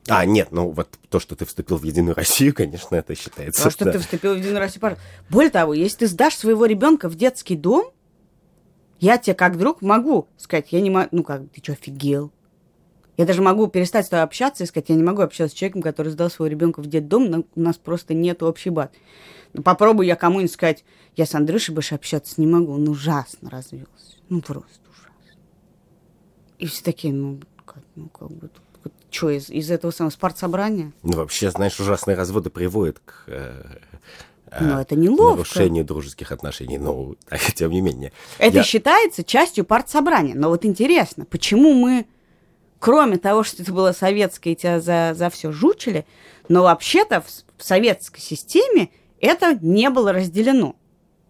[0.07, 3.59] А, нет, ну вот то, что ты вступил в Единую Россию, конечно, это считается.
[3.59, 3.91] Потому что да.
[3.91, 4.81] ты вступил в Единую Россию.
[4.81, 5.05] пожалуйста.
[5.29, 7.91] Более того, если ты сдашь своего ребенка в детский дом,
[8.99, 12.31] я тебе как друг могу сказать, я не могу, ну как, ты что, офигел?
[13.17, 15.81] Я даже могу перестать с тобой общаться и сказать, я не могу общаться с человеком,
[15.81, 18.93] который сдал своего ребенка в детдом, у нас просто нет общей бат.
[19.53, 23.87] Ну, попробуй я кому-нибудь сказать, я с Андрюшей больше общаться не могу, он ужасно развелся.
[24.29, 25.41] Ну, просто ужасно.
[26.59, 28.51] И все такие, ну, как, ну, как бы,
[29.09, 30.93] что, из, из этого самого спортсобрания?
[31.01, 33.79] Ну, вообще, знаешь, ужасные разводы приводят к э,
[34.51, 35.31] э, Ну, это неловко.
[35.37, 36.77] нарушению дружеских отношений.
[36.77, 37.15] Но,
[37.55, 38.11] тем не менее.
[38.37, 40.35] Это Я- считается частью партсобрания.
[40.35, 42.05] Но вот интересно, почему мы,
[42.79, 46.05] кроме того, что это было советское, и тебя за, за все жучили,
[46.49, 50.75] но вообще-то в, в советской системе это не было разделено.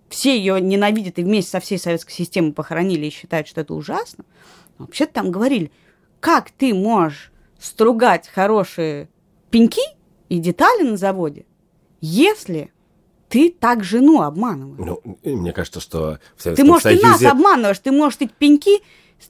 [0.10, 4.23] Все ее ненавидят и вместе со всей советской системой похоронили и считают, что это ужасно.
[4.77, 5.71] Но вообще-то там говорили,
[6.19, 9.10] как ты можешь стругать хорошие
[9.49, 9.82] пеньки
[10.30, 11.45] и детали на заводе,
[11.99, 12.71] если
[13.29, 14.77] ты так жену обманываешь.
[15.03, 17.29] Ну, мне кажется, что в Ты, Советском может, и нас Союзе...
[17.29, 18.81] обманываешь, ты, может, эти пеньки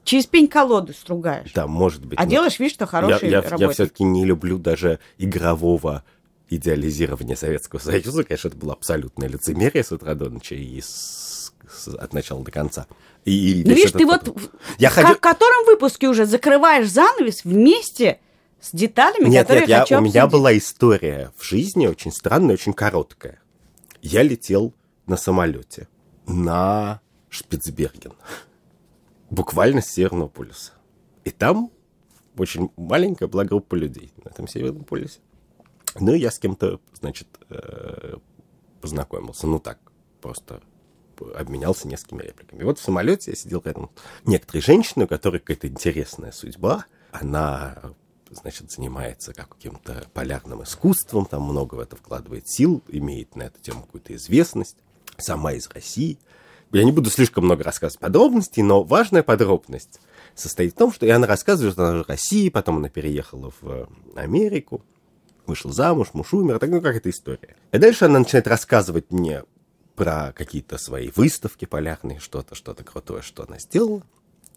[0.03, 1.51] через пень-колоду стругаешь.
[1.53, 2.19] Да, может быть.
[2.19, 6.03] А но- делаешь вид, что хороший я, я, я все-таки не люблю даже игрового
[6.49, 8.23] идеализирования Советского Союза.
[8.23, 12.51] Конечно, это было абсолютное лицемерие с утра до ночи и с- с- от начала до
[12.51, 12.87] конца.
[13.25, 17.43] И Ну, весь видишь, этот ты вот Я в ка- котором выпуске уже закрываешь занавес
[17.43, 18.19] вместе
[18.61, 22.11] с деталями, Нет, которые нет, я я, хочу у меня была история в жизни очень
[22.11, 23.39] странная, очень короткая.
[24.01, 24.73] Я летел
[25.05, 25.87] на самолете
[26.25, 28.13] на Шпицберген.
[29.29, 30.73] Буквально с Северного полюса.
[31.23, 31.71] И там
[32.37, 35.19] очень маленькая была группа людей на этом Северном полюсе.
[35.99, 38.15] Ну, и я с кем-то, значит, э,
[38.81, 39.47] познакомился.
[39.47, 39.79] Ну, так,
[40.21, 40.61] просто
[41.35, 42.61] обменялся несколькими репликами.
[42.61, 43.89] И вот в самолете я сидел рядом
[44.25, 46.85] некоторой женщиной, у которой какая-то интересная судьба.
[47.11, 47.93] Она,
[48.31, 53.81] значит, занимается каким-то полярным искусством, там много в это вкладывает сил, имеет на эту тему
[53.81, 54.77] какую-то известность,
[55.17, 56.17] сама из России.
[56.73, 59.99] Я не буду слишком много рассказывать подробностей, но важная подробность
[60.35, 63.89] состоит в том, что и она рассказывает, что она из России, потом она переехала в
[64.15, 64.83] Америку,
[65.45, 67.55] вышла замуж, муж умер, так ну какая-то история.
[67.71, 69.43] И дальше она начинает рассказывать мне
[69.95, 74.03] про какие-то свои выставки полярные, что-то, что-то крутое, что она сделала.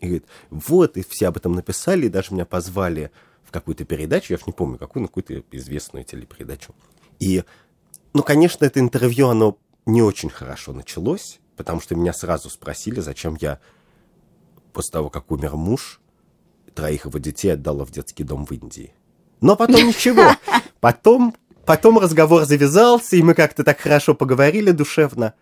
[0.00, 3.11] И говорит, вот, и все об этом написали, и даже меня позвали
[3.44, 6.74] в какую-то передачу, я уж не помню какую, но какую-то известную телепередачу.
[7.18, 7.44] И,
[8.12, 13.37] ну, конечно, это интервью, оно не очень хорошо началось, потому что меня сразу спросили, зачем
[13.40, 13.61] я
[14.72, 16.00] после того, как умер муж,
[16.74, 18.94] троих его детей отдала в детский дом в Индии.
[19.40, 20.37] Но потом ничего.
[20.81, 21.35] Потом,
[21.66, 25.35] потом разговор завязался, и мы как-то так хорошо поговорили душевно.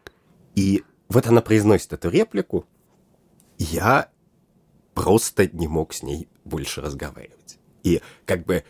[0.54, 2.66] И вот она произносит эту реплику.
[3.58, 4.08] Я
[4.94, 7.58] просто не мог с ней больше разговаривать.
[7.88, 8.64] И как бы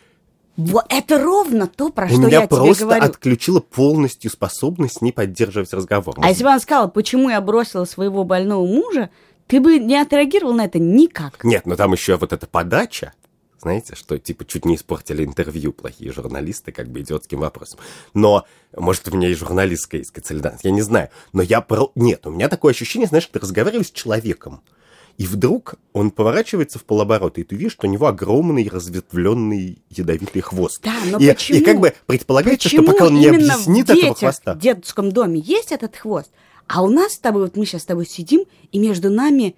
[0.57, 3.03] Вот это ровно то, про у что я тебе просто говорю.
[3.03, 6.15] отключила полностью способность с ней поддерживать разговор.
[6.21, 9.09] А если бы она сказала, почему я бросила своего больного мужа,
[9.47, 11.43] ты бы не отреагировал на это никак.
[11.43, 13.13] Нет, но там еще вот эта подача,
[13.61, 17.79] знаете, что типа чуть не испортили интервью плохие журналисты, как бы идиотским вопросом.
[18.13, 18.45] Но,
[18.77, 21.09] может, у меня и журналистская специальность, я не знаю.
[21.33, 21.91] Но я про...
[21.95, 24.61] Нет, у меня такое ощущение, знаешь, что ты разговариваешь с человеком,
[25.19, 30.41] и вдруг он поворачивается в полоборота, и ты видишь, что у него огромный разветвленный ядовитый
[30.41, 30.81] хвост.
[30.81, 31.59] Да, но и, почему?
[31.59, 34.53] и как бы предполагается, Почему что пока он не объяснит в этого хвоста.
[34.53, 36.31] в детском доме есть этот хвост,
[36.67, 39.57] а у нас с тобой, вот мы сейчас с тобой сидим, и между нами,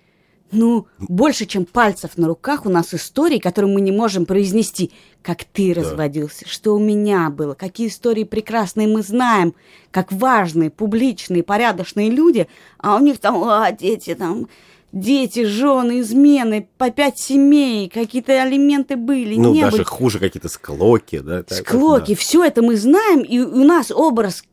[0.52, 4.92] ну, больше, чем пальцев на руках, у нас истории, которые мы не можем произнести.
[5.22, 9.54] Как ты разводился, что у меня было, какие истории прекрасные мы знаем,
[9.92, 12.48] как важные, публичные, порядочные люди,
[12.80, 14.48] а у них там, а, дети там,
[14.92, 19.84] дети, жены, измены, по пять семей, какие-то алименты были, Ну, не даже были.
[19.84, 21.44] хуже какие-то склоки, да.
[21.44, 22.20] так Склоки, да.
[22.20, 24.44] все это мы знаем, и у нас образ,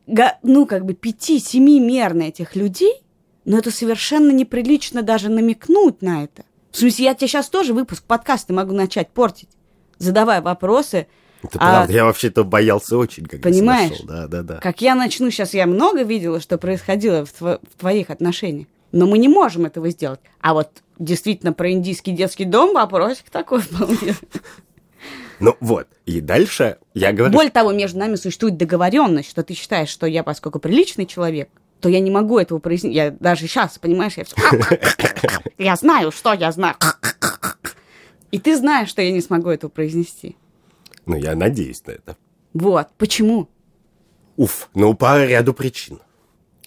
[0.43, 3.03] ну, как бы пяти-семи мерный этих людей,
[3.45, 6.45] но это совершенно неприлично даже намекнуть на это.
[6.71, 9.49] В смысле, я тебе сейчас тоже выпуск подкаста могу начать портить,
[9.99, 11.07] задавая вопросы.
[11.43, 13.89] Это а правда, я вообще-то боялся очень, когда Понимаешь?
[13.91, 14.07] слышал.
[14.07, 14.57] Да, да, да.
[14.59, 19.07] Как я начну сейчас, я много видела, что происходило в, тво- в твоих отношениях, но
[19.07, 20.21] мы не можем этого сделать.
[20.41, 24.15] А вот действительно про индийский детский дом вопросик такой вполне.
[25.41, 29.89] Ну вот, и дальше я говорю, Более того, между нами существует договоренность, что ты считаешь,
[29.89, 31.49] что я, поскольку приличный человек,
[31.81, 32.97] то я не могу этого произнести.
[32.97, 34.35] Я даже сейчас, понимаешь, я все...
[35.59, 36.75] Я знаю, что я знаю.
[38.33, 40.37] И ты знаешь, что я не смогу этого произнести.
[41.07, 42.17] ну я надеюсь на это.
[42.53, 42.89] Вот.
[42.99, 43.49] Почему?
[44.37, 46.01] Уф, ну по ряду причин.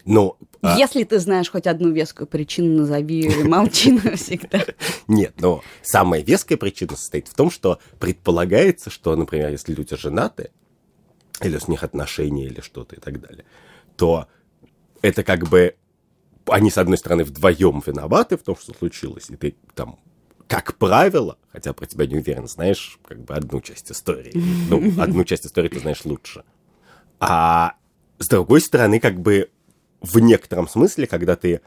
[0.06, 4.64] Ну, а, Если ты знаешь хоть одну вескую причину, назови ее молчи навсегда.
[5.08, 10.52] нет, но самая веская причина состоит в том, что предполагается, что, например, если люди женаты,
[11.42, 13.46] или с них отношения, или что-то и так далее,
[13.96, 14.28] то
[15.02, 15.76] это как бы
[16.48, 20.00] они, с одной стороны, вдвоем виноваты в том, что случилось, и ты там,
[20.48, 24.34] как правило, хотя про тебя не уверен, знаешь как бы одну часть истории.
[24.70, 26.44] Ну, одну часть истории ты знаешь лучше.
[27.20, 27.76] А
[28.20, 29.50] с другой стороны, как бы
[30.02, 31.62] в некотором смысле, когда ты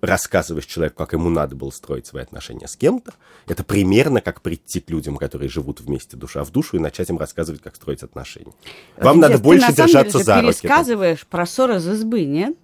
[0.00, 3.12] рассказываешь человеку, как ему надо было строить свои отношения с кем-то,
[3.48, 7.18] это примерно как прийти к людям, которые живут вместе душа в душу, и начать им
[7.18, 8.52] рассказывать, как строить отношения.
[8.96, 10.46] Вам Ты- надо ты больше на деле держаться же за руки.
[10.46, 10.60] там.
[10.62, 12.56] пересказываешь про ссоры из избы, нет?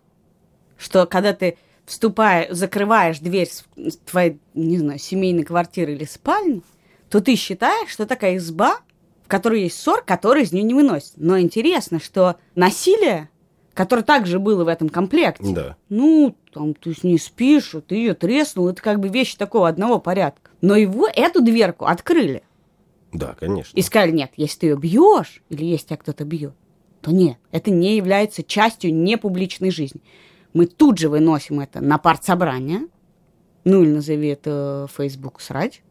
[0.79, 3.51] Что когда ты вступаешь, закрываешь дверь
[4.07, 6.63] твоей, не знаю, семейной квартиры или спальни,
[7.11, 8.79] то ты считаешь, что такая изба,
[9.25, 11.13] в которой есть ссор, который из нее не выносит.
[11.17, 13.29] Но интересно, что насилие,
[13.77, 15.77] которое также было в этом комплекте, Да.
[15.91, 19.69] ну, там, ты с ней спишь, вот ты ее треснул, это как бы вещи такого
[19.69, 20.51] одного порядка.
[20.63, 22.43] Но его, эту дверку открыли.
[23.13, 23.77] Да, конечно.
[23.79, 26.55] И сказали, нет, если ты ее бьешь, или если тебя кто-то бьет,
[27.03, 30.01] то нет, это не является частью непубличной жизни.
[30.55, 32.89] Мы тут же выносим это на партсобрание,
[33.65, 35.83] ну или назови это Facebook срач,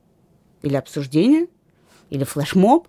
[0.64, 1.48] или обсуждение,
[2.10, 2.88] или флешмоб,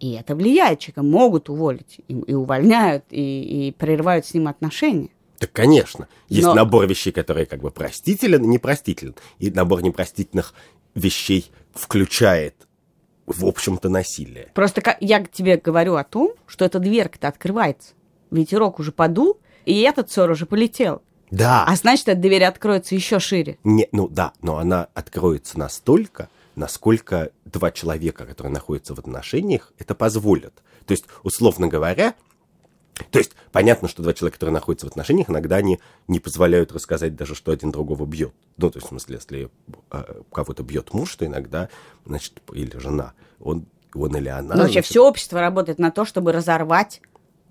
[0.00, 5.10] и это влияет человека, могут уволить, и, и увольняют, и, и прерывают с ним отношения.
[5.38, 6.08] Так, конечно.
[6.28, 9.14] Есть Но- набор вещей, которые как бы простителен и непростителен.
[9.38, 10.54] И набор непростительных
[10.94, 12.66] вещей включает,
[13.26, 14.50] в общем-то, насилие.
[14.54, 17.94] Просто я тебе говорю о том, что эта дверка-то открывается.
[18.30, 21.02] Ветерок уже подул, и этот ссор уже полетел.
[21.30, 21.64] Да.
[21.66, 23.58] А значит, эта дверь откроется еще шире.
[23.64, 26.28] Не, ну да, но она откроется настолько,
[26.60, 30.62] насколько два человека, которые находятся в отношениях, это позволят.
[30.86, 32.14] То есть, условно говоря,
[33.10, 37.16] то есть, понятно, что два человека, которые находятся в отношениях, иногда они не позволяют рассказать
[37.16, 38.34] даже, что один другого бьет.
[38.58, 39.50] Ну, то есть, в смысле, если
[39.90, 41.70] э, кого-то бьет муж, то иногда,
[42.04, 44.54] значит, или жена, он, он или она...
[44.54, 47.00] Но вообще значит, все общество работает на то, чтобы разорвать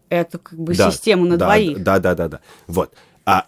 [0.09, 1.81] эту как бы Да, систему на да, двоих.
[1.81, 2.39] Да, да, да, да.
[2.67, 2.93] Вот.
[3.25, 3.47] А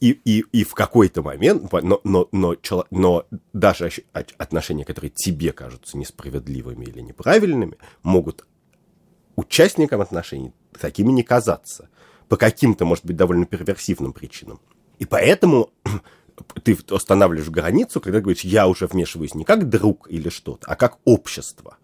[0.00, 2.56] и, и, и в какой-то момент, но, но, но,
[2.90, 3.90] но даже
[4.38, 8.46] отношения, которые тебе кажутся несправедливыми или неправильными, могут
[9.36, 11.90] участникам отношений такими не казаться.
[12.28, 14.60] По каким-то, может быть, довольно перверсивным причинам.
[14.98, 15.70] И поэтому
[16.62, 20.98] ты устанавливаешь границу, когда говоришь, я уже вмешиваюсь не как друг или что-то, а как
[21.04, 21.76] общество.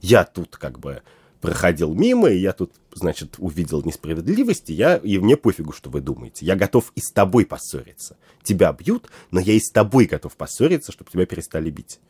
[0.00, 1.02] Я тут как бы
[1.46, 6.00] проходил мимо, и я тут, значит, увидел несправедливость, и, я, и мне пофигу, что вы
[6.00, 6.44] думаете.
[6.44, 8.16] Я готов и с тобой поссориться.
[8.42, 12.00] Тебя бьют, но я и с тобой готов поссориться, чтобы тебя перестали бить.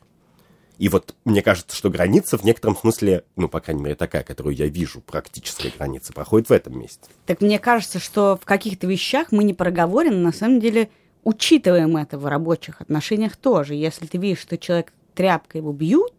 [0.78, 4.56] И вот мне кажется, что граница в некотором смысле, ну, по крайней мере, такая, которую
[4.56, 7.04] я вижу, практическая граница, проходит в этом месте.
[7.26, 10.88] Так мне кажется, что в каких-то вещах мы не проговорены, на самом деле
[11.24, 13.74] учитываем это в рабочих отношениях тоже.
[13.74, 16.12] Если ты видишь, что человек тряпкой его бьют,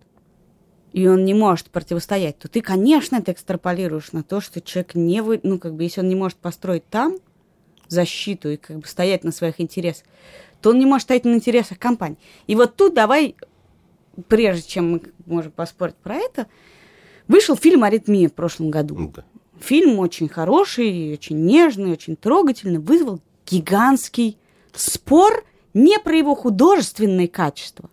[0.94, 5.22] и он не может противостоять, то ты, конечно, это экстраполируешь на то, что человек не
[5.22, 7.18] вы, ну, как бы, если он не может построить там
[7.88, 10.06] защиту и как бы стоять на своих интересах,
[10.62, 12.18] то он не может стоять на интересах компании.
[12.48, 13.36] И вот тут давай,
[14.28, 16.48] прежде чем мы можем поспорить про это,
[17.28, 18.96] вышел фильм «Аритмия» в прошлом году.
[18.96, 19.26] Ну да.
[19.60, 24.38] Фильм очень хороший, очень нежный, очень трогательный, вызвал гигантский
[24.74, 27.90] спор не про его художественные качества,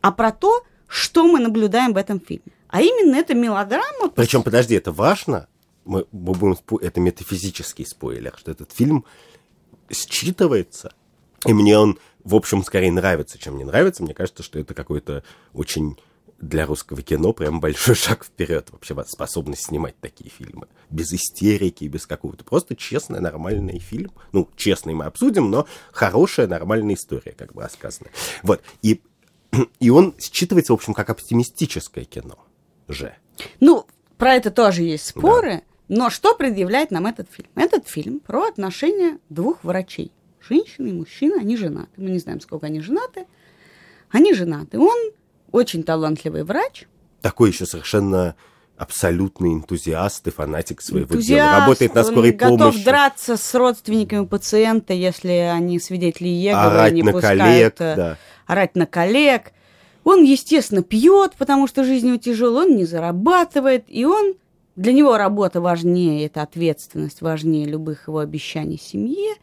[0.00, 0.62] а про то,
[0.94, 2.52] что мы наблюдаем в этом фильме.
[2.68, 4.10] А именно это мелодрама.
[4.14, 5.48] Причем, подожди, это важно?
[5.84, 9.04] Мы, мы будем спо- это метафизический спойлер, что этот фильм
[9.90, 10.92] считывается,
[11.46, 14.04] и мне он, в общем, скорее нравится, чем не нравится.
[14.04, 15.98] Мне кажется, что это какой-то очень
[16.40, 20.68] для русского кино прям большой шаг вперед вообще способность снимать такие фильмы.
[20.90, 22.44] Без истерики, без какого-то.
[22.44, 24.12] Просто честный, нормальный фильм.
[24.30, 28.10] Ну, честный мы обсудим, но хорошая, нормальная история, как бы рассказана.
[28.44, 28.62] Вот.
[28.82, 29.02] И,
[29.80, 32.38] и он считывается, в общем, как оптимистическое кино
[32.88, 33.14] же.
[33.60, 33.86] Ну,
[34.16, 37.48] про это тоже есть споры, но что предъявляет нам этот фильм?
[37.54, 40.12] Этот фильм про отношения двух врачей.
[40.40, 41.90] Женщина и мужчина, они женаты.
[41.96, 43.26] Мы не знаем, сколько они женаты.
[44.10, 44.78] Они женаты.
[44.78, 45.12] Он
[45.52, 46.86] очень талантливый врач.
[47.20, 48.36] Такой еще совершенно
[48.76, 51.60] абсолютный энтузиаст и фанатик своего дела.
[51.60, 52.84] Работает на он скорой готов помощи.
[52.84, 58.18] драться с родственниками пациента, если они свидетели Иеговы, Орать не на пускают, коллег, э, да.
[58.46, 59.52] орать на коллег.
[60.02, 64.34] Он, естественно, пьет, потому что жизнь его тяжелая, он не зарабатывает, и он
[64.76, 69.34] для него работа важнее, это ответственность важнее любых его обещаний семье.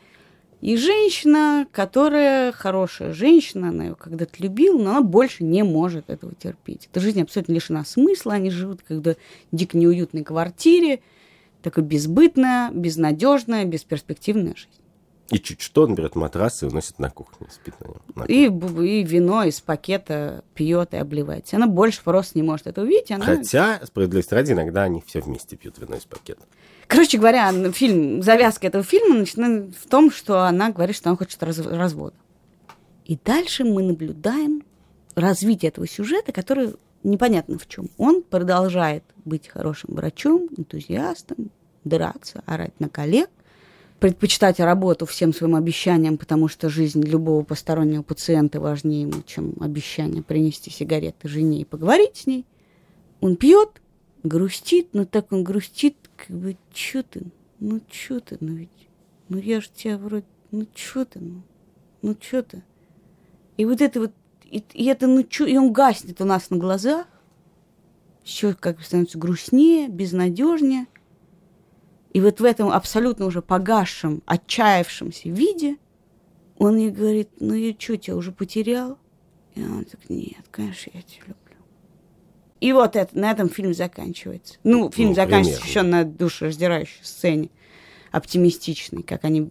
[0.62, 6.34] И женщина, которая хорошая женщина, она ее когда-то любила, но она больше не может этого
[6.36, 6.88] терпеть.
[6.91, 9.16] Эта жизнь абсолютно лишена смысла, они живут когда
[9.51, 11.01] дико неуютной квартире,
[11.64, 14.70] такой безбытная, безнадежная, бесперспективная жизнь.
[15.32, 18.01] И чуть что, он берет матрас и уносит на кухню, спит на нем.
[18.16, 21.55] на И, бу- и вино из пакета пьет и обливается.
[21.55, 23.12] Она больше просто не может это увидеть.
[23.12, 23.24] Она...
[23.26, 26.43] Хотя, справедливости ради, иногда они все вместе пьют вино из пакета.
[26.91, 31.41] Короче говоря, фильм, завязка этого фильма начинает в том, что она говорит, что она хочет
[31.41, 32.17] раз- развода.
[33.05, 34.65] И дальше мы наблюдаем
[35.15, 37.87] развитие этого сюжета, который непонятно в чем.
[37.97, 41.49] Он продолжает быть хорошим врачом, энтузиастом,
[41.85, 43.29] драться, орать на коллег,
[44.01, 50.23] предпочитать работу всем своим обещаниям, потому что жизнь любого постороннего пациента важнее ему, чем обещание
[50.23, 52.45] принести сигареты жене и поговорить с ней.
[53.21, 53.81] Он пьет,
[54.23, 55.95] грустит, но так он грустит,
[56.28, 57.24] как бы, чё ты,
[57.59, 58.89] ну чё ты, ну ведь,
[59.30, 61.41] ну я ж тебя вроде, ну чё ты, ну,
[62.01, 62.63] ну чё ты.
[63.57, 64.11] И вот это вот,
[64.43, 67.07] и, и это, ну чё, и он гаснет у нас на глазах,
[68.24, 70.88] все как бы становится грустнее, безнадежнее.
[72.13, 75.78] И вот в этом абсолютно уже погасшем, отчаявшемся виде
[76.57, 78.99] он ей говорит, ну я что, тебя уже потерял?
[79.55, 81.40] И он так, нет, конечно, я тебя люблю.
[82.62, 84.55] И вот это, на этом фильм заканчивается.
[84.64, 87.49] Ну, фильм Ну, заканчивается еще на душераздирающей сцене,
[88.12, 89.49] оптимистичной, как они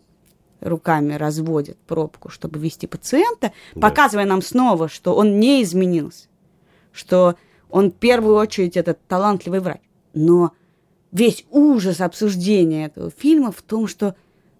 [0.60, 3.80] руками разводят пробку, чтобы вести пациента, Да.
[3.80, 6.28] показывая нам снова, что он не изменился,
[6.92, 7.34] что
[7.68, 9.80] он в первую очередь этот талантливый врач.
[10.14, 10.52] Но
[11.12, 14.14] весь ужас обсуждения этого фильма в том, что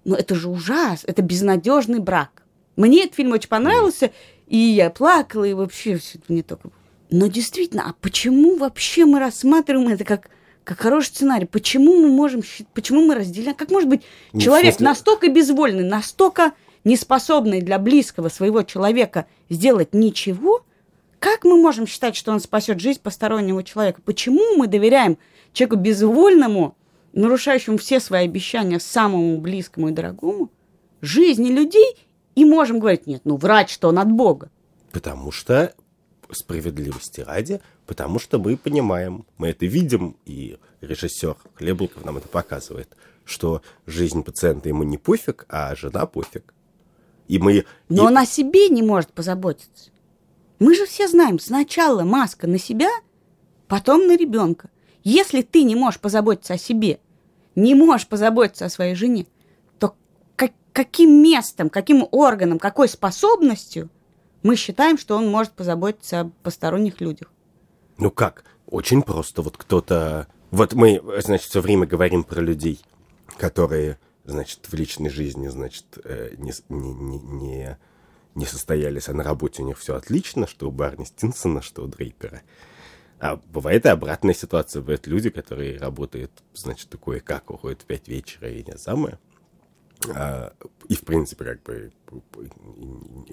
[0.04, 2.42] ну это же ужас, это безнадежный брак.
[2.76, 4.10] Мне этот фильм очень понравился,
[4.46, 6.70] и я плакала, и вообще все это мне только...
[7.10, 10.30] Но действительно, а почему вообще мы рассматриваем это как,
[10.64, 11.46] как хороший сценарий?
[11.46, 12.42] Почему мы можем,
[12.74, 13.56] почему мы разделяем?
[13.56, 14.02] Как может быть
[14.32, 16.52] Ну, человек смысле- настолько безвольный, настолько
[16.84, 20.64] неспособный для близкого своего человека сделать ничего,
[21.18, 24.00] как мы можем считать, что он спасет жизнь постороннего человека?
[24.04, 25.18] Почему мы доверяем
[25.52, 26.76] человеку безвольному,
[27.12, 30.50] нарушающему все свои обещания самому близкому и дорогому,
[31.02, 31.96] жизни людей,
[32.36, 34.50] и можем говорить, нет, ну врач, что он от Бога.
[34.92, 35.74] Потому что,
[36.32, 42.96] справедливости ради, потому что мы понимаем, мы это видим, и режиссер Хлебников нам это показывает,
[43.24, 46.54] что жизнь пациента ему не пофиг, а жена пофиг.
[47.28, 47.64] И мы...
[47.88, 49.90] Но и- он о себе не может позаботиться.
[50.58, 52.90] Мы же все знаем, сначала маска на себя,
[53.68, 54.68] потом на ребенка.
[55.04, 57.00] Если ты не можешь позаботиться о себе,
[57.54, 59.26] не можешь позаботиться о своей жене,
[59.78, 59.94] то
[60.36, 63.88] как- каким местом, каким органом, какой способностью
[64.42, 67.30] мы считаем, что он может позаботиться о посторонних людях?
[67.98, 68.44] Ну как?
[68.66, 69.42] Очень просто.
[69.42, 70.26] Вот кто-то...
[70.50, 72.80] Вот мы, значит, все время говорим про людей,
[73.36, 77.78] которые, значит, в личной жизни, значит, э, не, не, не,
[78.34, 81.86] не, состоялись, а на работе у них все отлично, что у Барни Стинсона, что у
[81.86, 82.42] Дрейпера.
[83.20, 84.80] А бывает и обратная ситуация.
[84.80, 89.18] Бывают люди, которые работают, значит, такое как, уходят в 5 вечера и не самое.
[90.08, 90.54] А,
[90.88, 91.92] и, в принципе, как бы,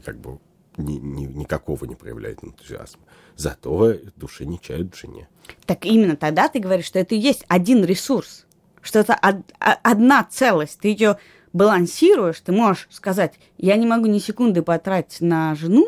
[0.03, 0.39] как бы
[0.77, 3.01] ни, ни, никакого не проявляют энтузиазма.
[3.35, 5.27] Зато души не чают в жене.
[5.65, 8.45] Так именно тогда ты говоришь, что это и есть один ресурс,
[8.81, 10.79] что это од- одна целость.
[10.79, 11.17] Ты ее
[11.53, 15.87] балансируешь, ты можешь сказать, я не могу ни секунды потратить на жену,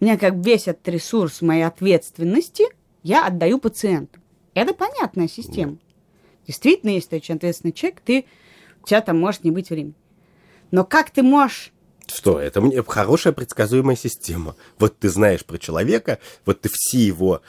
[0.00, 2.64] у меня как весь этот ресурс моей ответственности
[3.02, 4.20] я отдаю пациенту.
[4.54, 5.76] Это понятная система.
[6.46, 8.24] Действительно, если ты очень ответственный человек, ты,
[8.82, 9.94] у тебя там может не быть времени.
[10.70, 11.72] Но как ты можешь
[12.12, 14.56] Что, это мне хорошая предсказуемая система.
[14.78, 17.42] Вот ты знаешь про человека, вот ты все его,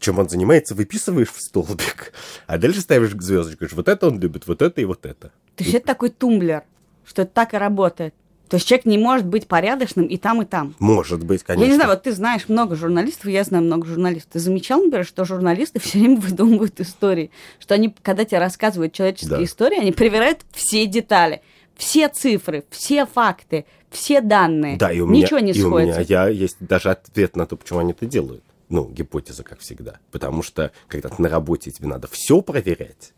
[0.00, 2.12] чем он занимается, выписываешь в столбик,
[2.46, 5.32] а дальше ставишь звездочку, говоришь, вот это он любит, вот это и вот это.
[5.56, 6.62] То есть это такой тумблер,
[7.04, 8.14] что это так и работает.
[8.48, 10.74] То есть человек не может быть порядочным и там, и там.
[10.78, 11.64] Может быть, конечно.
[11.64, 14.32] Я не знаю, вот ты знаешь много журналистов, я знаю много журналистов.
[14.34, 19.38] Ты замечал, например, что журналисты все время выдумывают истории, что они, когда тебе рассказывают человеческие
[19.38, 19.44] Да.
[19.44, 21.40] истории, они проверяют все детали,
[21.82, 24.76] все цифры, все факты, все данные.
[24.76, 26.12] Да, и у меня, Ничего не и у меня сходится.
[26.12, 28.44] я, есть даже ответ на то, почему они это делают.
[28.68, 29.98] Ну, гипотеза, как всегда.
[30.12, 33.12] Потому что, когда ты на работе, тебе надо все проверять.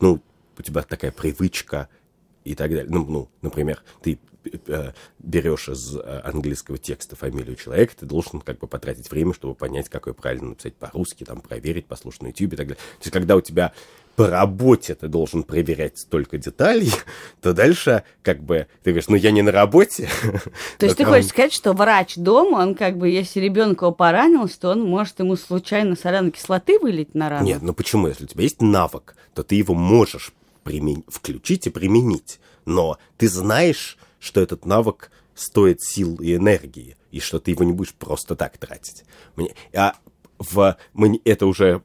[0.00, 0.22] Ну,
[0.58, 1.90] у тебя такая привычка
[2.44, 2.86] и так далее.
[2.88, 4.18] Ну, ну например, ты
[5.18, 9.88] берешь из э, английского текста фамилию человека, ты должен как бы потратить время, чтобы понять,
[9.88, 12.76] как ее правильно написать по-русски, там, проверить, послушать на YouTube и так далее.
[12.76, 13.72] То есть, когда у тебя
[14.16, 16.90] по работе ты должен проверять столько деталей,
[17.42, 20.08] то дальше как бы ты говоришь, ну я не на работе.
[20.78, 23.94] То есть ты там- хочешь сказать, что врач дома, он как бы, если ребенка его
[23.94, 27.46] поранился, то он может ему случайно соляной кислоты вылить на рану?
[27.46, 28.08] Нет, ну почему?
[28.08, 30.32] Если у тебя есть навык, то ты его можешь
[30.64, 32.40] примен- включить и применить.
[32.64, 37.72] Но ты знаешь, что этот навык стоит сил и энергии, и что ты его не
[37.72, 39.04] будешь просто так тратить.
[39.36, 39.94] Мне, а
[40.38, 41.82] в, мы, это уже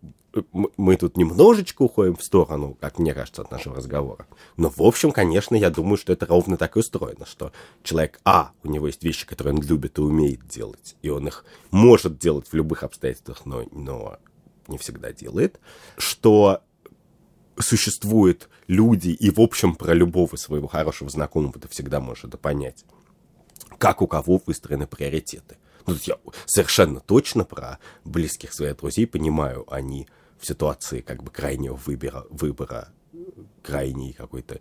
[0.53, 4.27] мы тут немножечко уходим в сторону, как мне кажется, от нашего разговора.
[4.55, 7.51] Но, в общем, конечно, я думаю, что это ровно так и устроено, что
[7.83, 11.45] человек, а, у него есть вещи, которые он любит и умеет делать, и он их
[11.71, 14.17] может делать в любых обстоятельствах, но, но
[14.67, 15.59] не всегда делает,
[15.97, 16.61] что
[17.61, 22.85] существуют люди, и, в общем, про любого своего хорошего знакомого ты всегда можешь это понять,
[23.77, 25.57] как у кого выстроены приоритеты.
[25.87, 30.07] Ну, я совершенно точно про близких своих друзей понимаю, они
[30.39, 32.89] в ситуации как бы крайнего выбора, выбора
[33.63, 34.59] крайней какой-то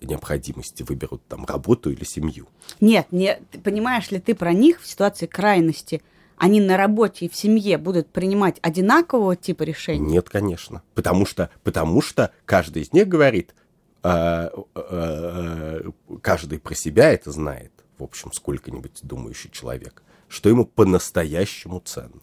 [0.00, 2.48] необходимости выберут там работу или семью.
[2.80, 6.02] Нет, не, ты понимаешь ли ты про них в ситуации крайности?
[6.40, 10.12] Они на работе и в семье будут принимать одинакового типа решений?
[10.12, 10.82] Нет, конечно.
[10.94, 13.54] Потому что, потому что каждый из них говорит,
[14.02, 15.90] э, э, э,
[16.22, 22.22] каждый про себя это знает, в общем, сколько-нибудь думающий человек, что ему по-настоящему ценно.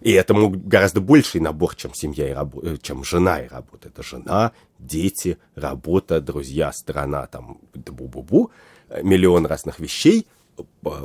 [0.00, 3.90] И этому гораздо больший набор, чем семья и работа, чем жена и работа.
[3.90, 4.50] Это жена,
[4.80, 8.50] дети, работа, друзья, страна, там, бу-бу-бу,
[8.88, 10.41] э, миллион разных вещей, э,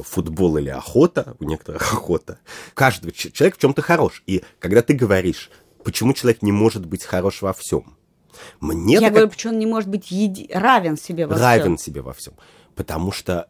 [0.04, 2.40] футбол или охота, у некоторых охота.
[2.74, 4.24] Каждый человек в чем-то хорош.
[4.28, 5.50] И когда ты говоришь,
[5.84, 7.98] почему человек не может быть хорош во всем,
[8.60, 11.44] мне Я говорю, почему он не может быть еди- равен себе во всем?
[11.44, 12.34] равен себе во всем.
[12.76, 13.50] Потому что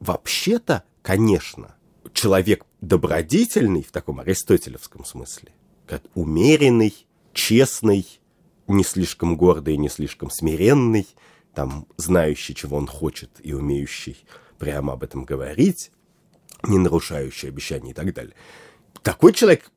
[0.00, 1.74] вообще-то, конечно,
[2.14, 5.52] человек добродетельный в таком аристотелевском смысле,
[5.86, 6.94] как умеренный,
[7.34, 8.06] честный,
[8.68, 11.06] не слишком гордый, не слишком смиренный,
[11.54, 14.24] там, знающий, чего он хочет и умеющий
[14.62, 15.90] прямо об этом говорить,
[16.68, 18.34] не нарушающий обещания и так далее.
[19.02, 19.72] Такой человек,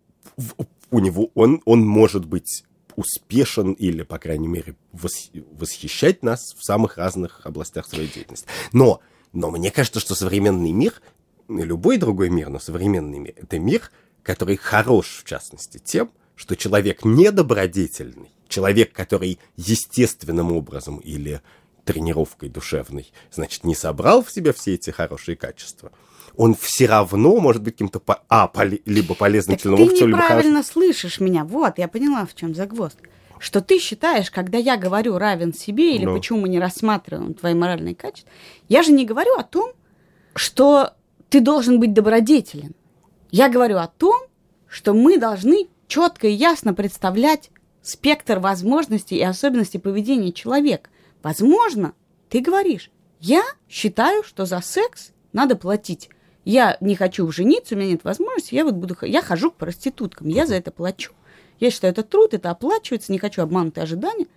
[0.92, 2.64] у него, он, он может быть
[2.96, 8.46] успешен или, по крайней мере, вос- восхищать нас в самых разных областях своей деятельности.
[8.74, 9.00] Но,
[9.34, 11.02] но мне кажется, что современный мир,
[11.48, 13.90] любой другой мир, но современный мир, это мир,
[14.22, 21.42] который хорош, в частности, тем, что человек недобродетельный, человек, который естественным образом или
[21.86, 25.92] тренировкой душевной, значит, не собрал в себе все эти хорошие качества,
[26.36, 30.06] он все равно может быть каким-то, по- а, поле- либо полезным Так членом ты общества,
[30.08, 30.38] либо хорошим.
[30.38, 31.46] неправильно слышишь меня.
[31.46, 33.08] Вот, я поняла, в чем загвоздка.
[33.40, 36.16] Что ты считаешь, когда я говорю равен себе, или Ну.
[36.18, 38.30] почему мы не рассматриваем твои моральные качества,
[38.70, 39.72] я же не говорю о том,
[40.36, 40.92] что
[41.30, 42.74] ты должен быть добродетелен.
[43.32, 44.22] Я говорю о том,
[44.68, 47.50] что мы должны четко и ясно представлять
[47.82, 50.90] спектр возможностей и особенностей поведения человека.
[51.26, 51.96] Возможно,
[52.30, 56.12] ты говоришь, я считаю, что за секс надо платить.
[56.44, 60.28] Я не хочу жениться, у меня нет возможности, я вот буду, я хожу к проституткам,
[60.28, 61.14] я за это плачу.
[61.60, 64.28] Я считаю, это труд, это оплачивается, не хочу обманутые ожидания.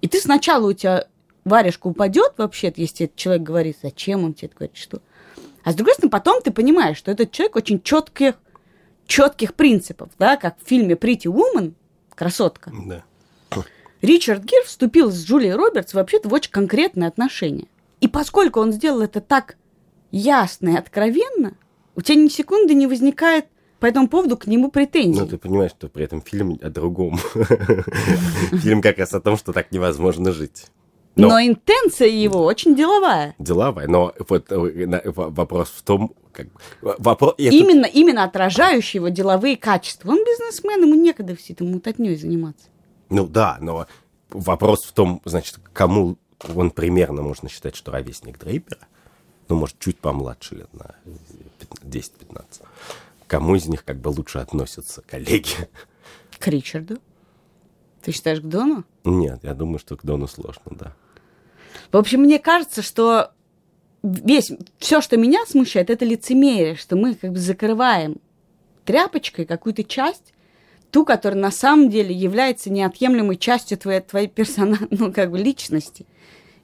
[0.00, 1.08] И ты сначала у тебя
[1.44, 5.02] варежка упадет вообще, если этот человек говорит, зачем он тебе это говорит, что.
[5.62, 8.36] А с другой стороны, потом ты понимаешь, что этот человек очень четких,
[9.06, 11.74] четких принципов, да, как в фильме Pretty Woman,
[12.14, 12.72] красотка.
[12.86, 13.04] Да.
[14.02, 17.66] Ричард Гир вступил с Джулией Робертс вообще-то в очень конкретные отношения.
[18.00, 19.56] И поскольку он сделал это так
[20.10, 21.54] ясно и откровенно,
[21.96, 23.46] у тебя ни секунды не возникает
[23.78, 25.20] по этому поводу к нему претензий.
[25.20, 27.18] Ну, ты понимаешь, что при этом фильм о другом.
[28.52, 30.66] Фильм как раз о том, что так невозможно жить.
[31.16, 33.34] Но, Но интенция его очень деловая.
[33.38, 33.88] деловая.
[33.88, 36.46] Но вот э, вопрос в том, как
[36.80, 40.10] вопрос, это- Именно, именно отражающий его деловые качества.
[40.10, 42.68] Он бизнесмен, ему некогда всей этой мутатней заниматься.
[43.10, 43.86] Ну да, но
[44.30, 46.16] вопрос в том, значит, кому
[46.54, 48.78] он примерно можно считать, что ровесник Дрейпера,
[49.48, 50.94] ну, может, чуть помладше лет на
[51.82, 52.62] 10-15.
[53.26, 55.68] Кому из них как бы лучше относятся коллеги?
[56.38, 56.98] К Ричарду.
[58.02, 58.84] Ты считаешь, к Дону?
[59.04, 60.96] Нет, я думаю, что к Дону сложно, да.
[61.92, 63.32] В общем, мне кажется, что
[64.02, 68.16] весь, все, что меня смущает, это лицемерие, что мы как бы закрываем
[68.84, 70.32] тряпочкой какую-то часть,
[70.90, 76.06] ту, которая на самом деле является неотъемлемой частью твоей, твоей персона, ну, как бы личности.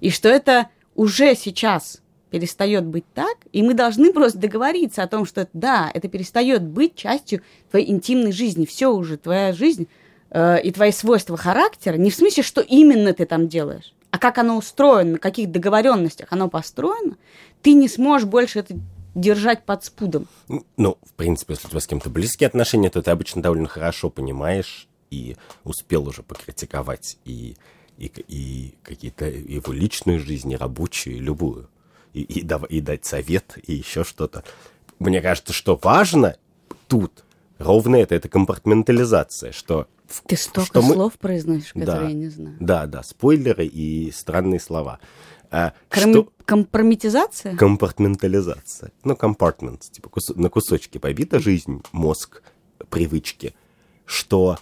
[0.01, 2.01] И что это уже сейчас
[2.31, 6.97] перестает быть так, и мы должны просто договориться о том, что да, это перестает быть
[6.97, 8.67] частью твоей интимной жизни.
[8.67, 9.89] Все уже, твоя жизнь
[10.31, 14.39] э, и твои свойства характера, не в смысле, что именно ты там делаешь, а как
[14.39, 17.17] оно устроено, на каких договоренностях оно построено,
[17.63, 18.75] ты не сможешь больше это
[19.17, 20.29] держать под спудом.
[20.77, 24.11] Ну, в принципе, если у тебя с кем-то близкие отношения, то ты обычно довольно хорошо
[24.11, 27.57] понимаешь и успел уже покритиковать и,
[27.99, 31.69] и, и какие-то его личную жизнь, и рабочую, и любую.
[32.13, 34.45] И, и, дав- и дать совет, и еще что-то.
[34.99, 36.37] Мне кажется, что важно
[36.89, 37.25] тут
[37.59, 39.87] ровно это, это компартментализация, что...
[40.27, 42.09] Ты столько что мы- слов произносишь, которые Да.
[42.09, 42.57] я не знаю.
[42.61, 45.01] Да, да, спойлеры и странные слова.
[45.51, 47.57] А, Кром- что- Компрометизация?
[47.57, 48.93] Компартментализация.
[49.05, 52.43] Ну, компартмент, типа кус- на кусочки побита жизнь, мозг,
[52.91, 53.55] привычки,
[54.05, 54.59] что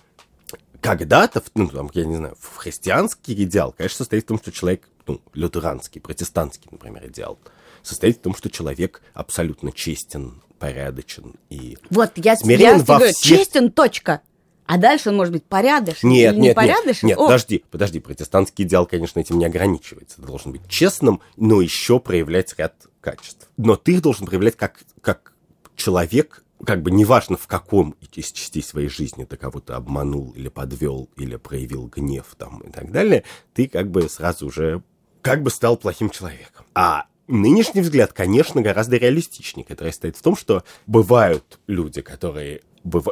[0.81, 4.89] когда-то, ну, там, я не знаю, в христианский идеал, конечно, состоит в том, что человек,
[5.07, 7.39] ну, лютеранский, протестантский, например, идеал,
[7.83, 11.77] состоит в том, что человек абсолютно честен, порядочен и...
[11.91, 14.23] Вот, я, Смирен я во говорю, всех- честен, точка.
[14.67, 17.09] А дальше он может быть порядочен Нет, или нет, нет, непорядочен.
[17.09, 20.17] нет, О, подожди, подожди, протестантский идеал, конечно, этим не ограничивается.
[20.17, 23.49] Ты должен быть честным, но еще проявлять ряд качеств.
[23.57, 25.33] Но ты их должен проявлять как, как
[25.77, 31.11] человек, как бы неважно в каком из частей своей жизни ты кого-то обманул или подвел,
[31.17, 34.83] или проявил гнев там и так далее, ты как бы сразу уже
[35.21, 36.65] как бы стал плохим человеком.
[36.75, 42.63] А нынешний взгляд, конечно, гораздо реалистичнее, который стоит в том, что бывают люди, которые...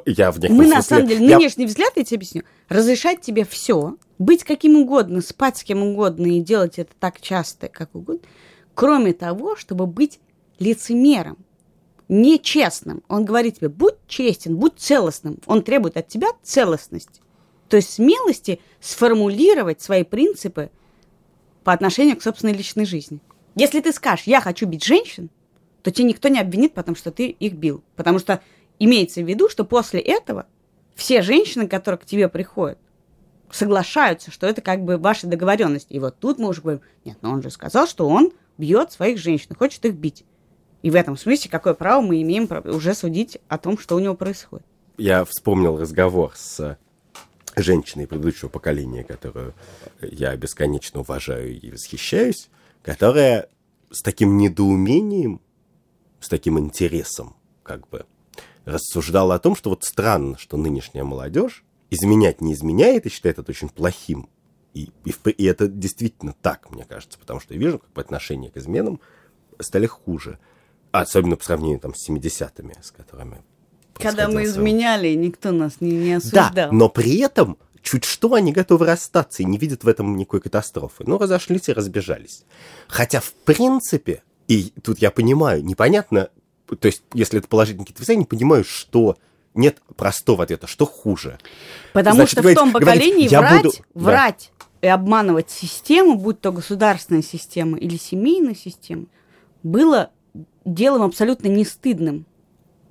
[0.05, 3.45] Я в некотором Мы, на самом деле, я- нынешний взгляд, я тебе объясню, разрешать тебе
[3.45, 8.23] все, быть каким угодно, спать с кем угодно и делать это так часто, как угодно,
[8.75, 10.21] кроме того, чтобы быть
[10.59, 11.39] лицемером,
[12.09, 13.03] нечестным.
[13.09, 15.39] Он говорит тебе, будь честен, будь целостным.
[15.47, 17.23] Он требует от тебя целостности.
[17.69, 20.71] То есть смелости сформулировать свои принципы
[21.65, 23.21] по отношению к собственной личной жизни.
[23.55, 25.31] Если ты скажешь, я хочу бить женщин,
[25.83, 27.83] то тебя никто не обвинит, потому что ты их бил.
[27.97, 28.43] Потому что
[28.85, 30.47] имеется в виду, что после этого
[30.95, 32.79] все женщины, которые к тебе приходят,
[33.51, 35.87] соглашаются, что это как бы ваша договоренность.
[35.91, 39.19] И вот тут мы уже говорим, нет, но он же сказал, что он бьет своих
[39.19, 40.25] женщин, хочет их бить.
[40.83, 44.15] И в этом смысле какое право мы имеем уже судить о том, что у него
[44.15, 44.67] происходит.
[44.99, 46.77] я вспомнил разговор с
[47.55, 49.55] женщиной предыдущего поколения, которую
[50.01, 52.49] я бесконечно уважаю и восхищаюсь,
[52.83, 53.49] которая
[53.91, 55.41] с таким недоумением,
[56.21, 58.07] с таким интересом, как бы,
[58.65, 63.51] рассуждала о том, что вот странно, что нынешняя молодежь изменять не изменяет и считает это
[63.51, 64.29] очень плохим.
[64.75, 68.51] И, и, и это действительно так, мне кажется, потому что я вижу, как бы отношения
[68.51, 69.01] к изменам
[69.59, 70.39] стали хуже.
[70.91, 73.43] Особенно по сравнению там, с 70-ми, с которыми
[73.95, 76.51] Когда мы изменяли, никто нас не, не осуждал.
[76.55, 80.41] да, но при этом чуть что они готовы расстаться и не видят в этом никакой
[80.41, 81.05] катастрофы.
[81.07, 82.45] Ну, разошлись и разбежались.
[82.89, 86.31] Хотя, в принципе, и тут я понимаю, непонятно,
[86.77, 89.17] то есть, если это положительные какие-то я не понимаю, что
[89.55, 91.39] нет простого ответа, что хуже.
[91.93, 94.01] Потому Значит, что в говорить- том говорить, поколении «Я врать, буду- да.
[94.01, 99.07] врать и обманывать систему, будь то государственная система или семейная система,
[99.63, 100.11] было
[100.65, 102.25] делом абсолютно не стыдным.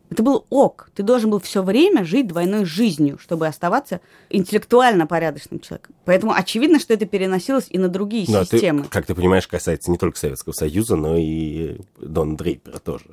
[0.09, 0.89] Это был ок.
[0.93, 5.95] Ты должен был все время жить двойной жизнью, чтобы оставаться интеллектуально порядочным человеком.
[6.03, 8.83] Поэтому очевидно, что это переносилось и на другие Но ты, системы.
[8.89, 13.05] как ты понимаешь, касается не только Советского Союза, но и Дон Дрейпера тоже.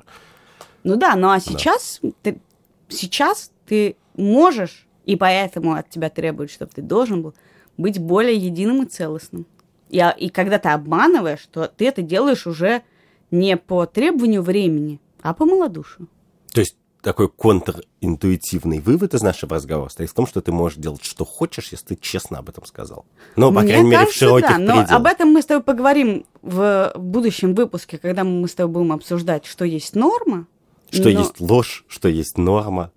[0.83, 2.39] Ну да, ну а сейчас ты,
[2.87, 7.33] сейчас ты можешь, и поэтому от тебя требуют, чтобы ты должен был
[7.77, 9.45] быть более единым и целостным.
[9.89, 12.83] И, и когда ты обманываешь, то ты это делаешь уже
[13.31, 16.07] не по требованию времени, а по малодушию.
[16.53, 21.03] То есть такой контринтуитивный вывод из нашего разговора стоит в том, что ты можешь делать,
[21.03, 23.05] что хочешь, если ты честно об этом сказал.
[23.35, 24.91] Ну, по Мне крайней мере, в кажется, широких да, но пределах.
[24.91, 29.45] об этом мы с тобой поговорим в будущем выпуске, когда мы с тобой будем обсуждать,
[29.45, 30.47] что есть норма,
[30.91, 32.91] Что но- есть ложь, что есть норма,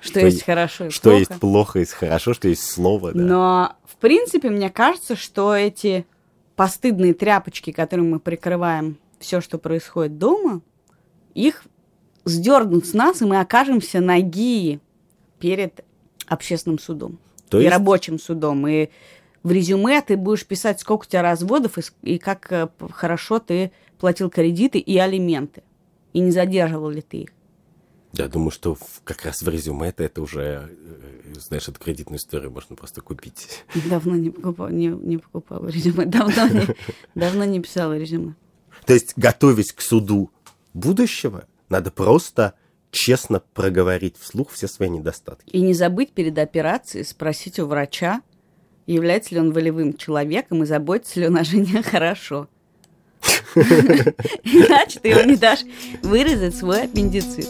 [0.00, 1.18] что, есть хорошо и что плохо.
[1.18, 3.20] есть плохо, есть хорошо, что есть слово, да.
[3.20, 6.06] Но, в принципе, мне кажется, что эти
[6.56, 10.62] постыдные тряпочки, которыми мы прикрываем все, что происходит дома,
[11.34, 11.64] их
[12.24, 14.80] сдернут с нас, и мы окажемся ноги
[15.38, 15.84] перед
[16.26, 17.18] общественным судом.
[17.48, 18.66] То и есть- рабочим судом.
[18.68, 18.88] И
[19.42, 21.82] в резюме ты будешь писать, сколько у тебя разводов, и,
[22.14, 25.62] и как э, хорошо ты платил кредиты и алименты.
[26.12, 27.28] И не задерживал ли ты их.
[28.12, 32.18] Я думаю, что в- как раз в резюме это, это уже, э, знаешь, эту кредитную
[32.18, 33.64] историю можно просто купить.
[33.88, 36.06] Давно не покупала, не, не покупала резюме.
[36.06, 36.66] Давно не,
[37.14, 38.34] давно не писала резюме.
[38.84, 40.30] То есть, готовясь к суду
[40.74, 42.54] будущего, надо просто
[42.90, 45.48] честно проговорить вслух все свои недостатки.
[45.50, 48.22] И не забыть перед операцией спросить у врача,
[48.86, 52.48] является ли он волевым человеком и заботится ли он о жене хорошо.
[54.44, 55.60] Иначе ты ему не дашь
[56.02, 57.48] вырезать свой аппендицит.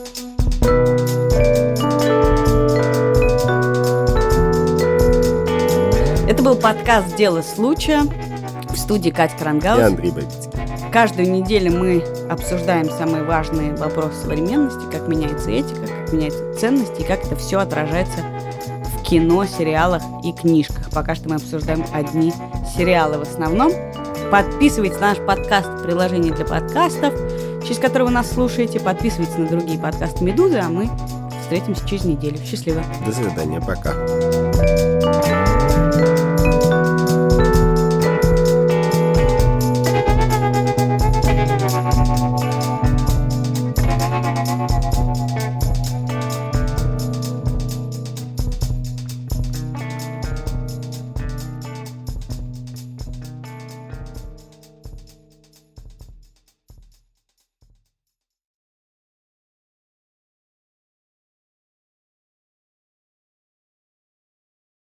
[6.28, 8.02] Это был подкаст «Дело случая»
[8.70, 9.82] в студии Катя И Крангаус.
[9.82, 10.50] Андрей Бабицкий.
[10.92, 17.04] Каждую неделю мы обсуждаем самые важные вопросы современности, как меняется этика, как меняются ценности и
[17.04, 18.20] как это все отражается
[18.96, 20.90] в кино, сериалах и книжках.
[20.90, 22.32] Пока что мы обсуждаем одни
[22.76, 23.72] сериалы в основном.
[24.30, 27.12] Подписывайтесь на наш подкаст в приложении для подкастов,
[27.64, 28.78] через которое вы нас слушаете.
[28.78, 30.88] Подписывайтесь на другие подкасты «Медузы», а мы
[31.42, 32.38] встретимся через неделю.
[32.38, 32.80] Счастливо!
[33.04, 33.92] До свидания, пока.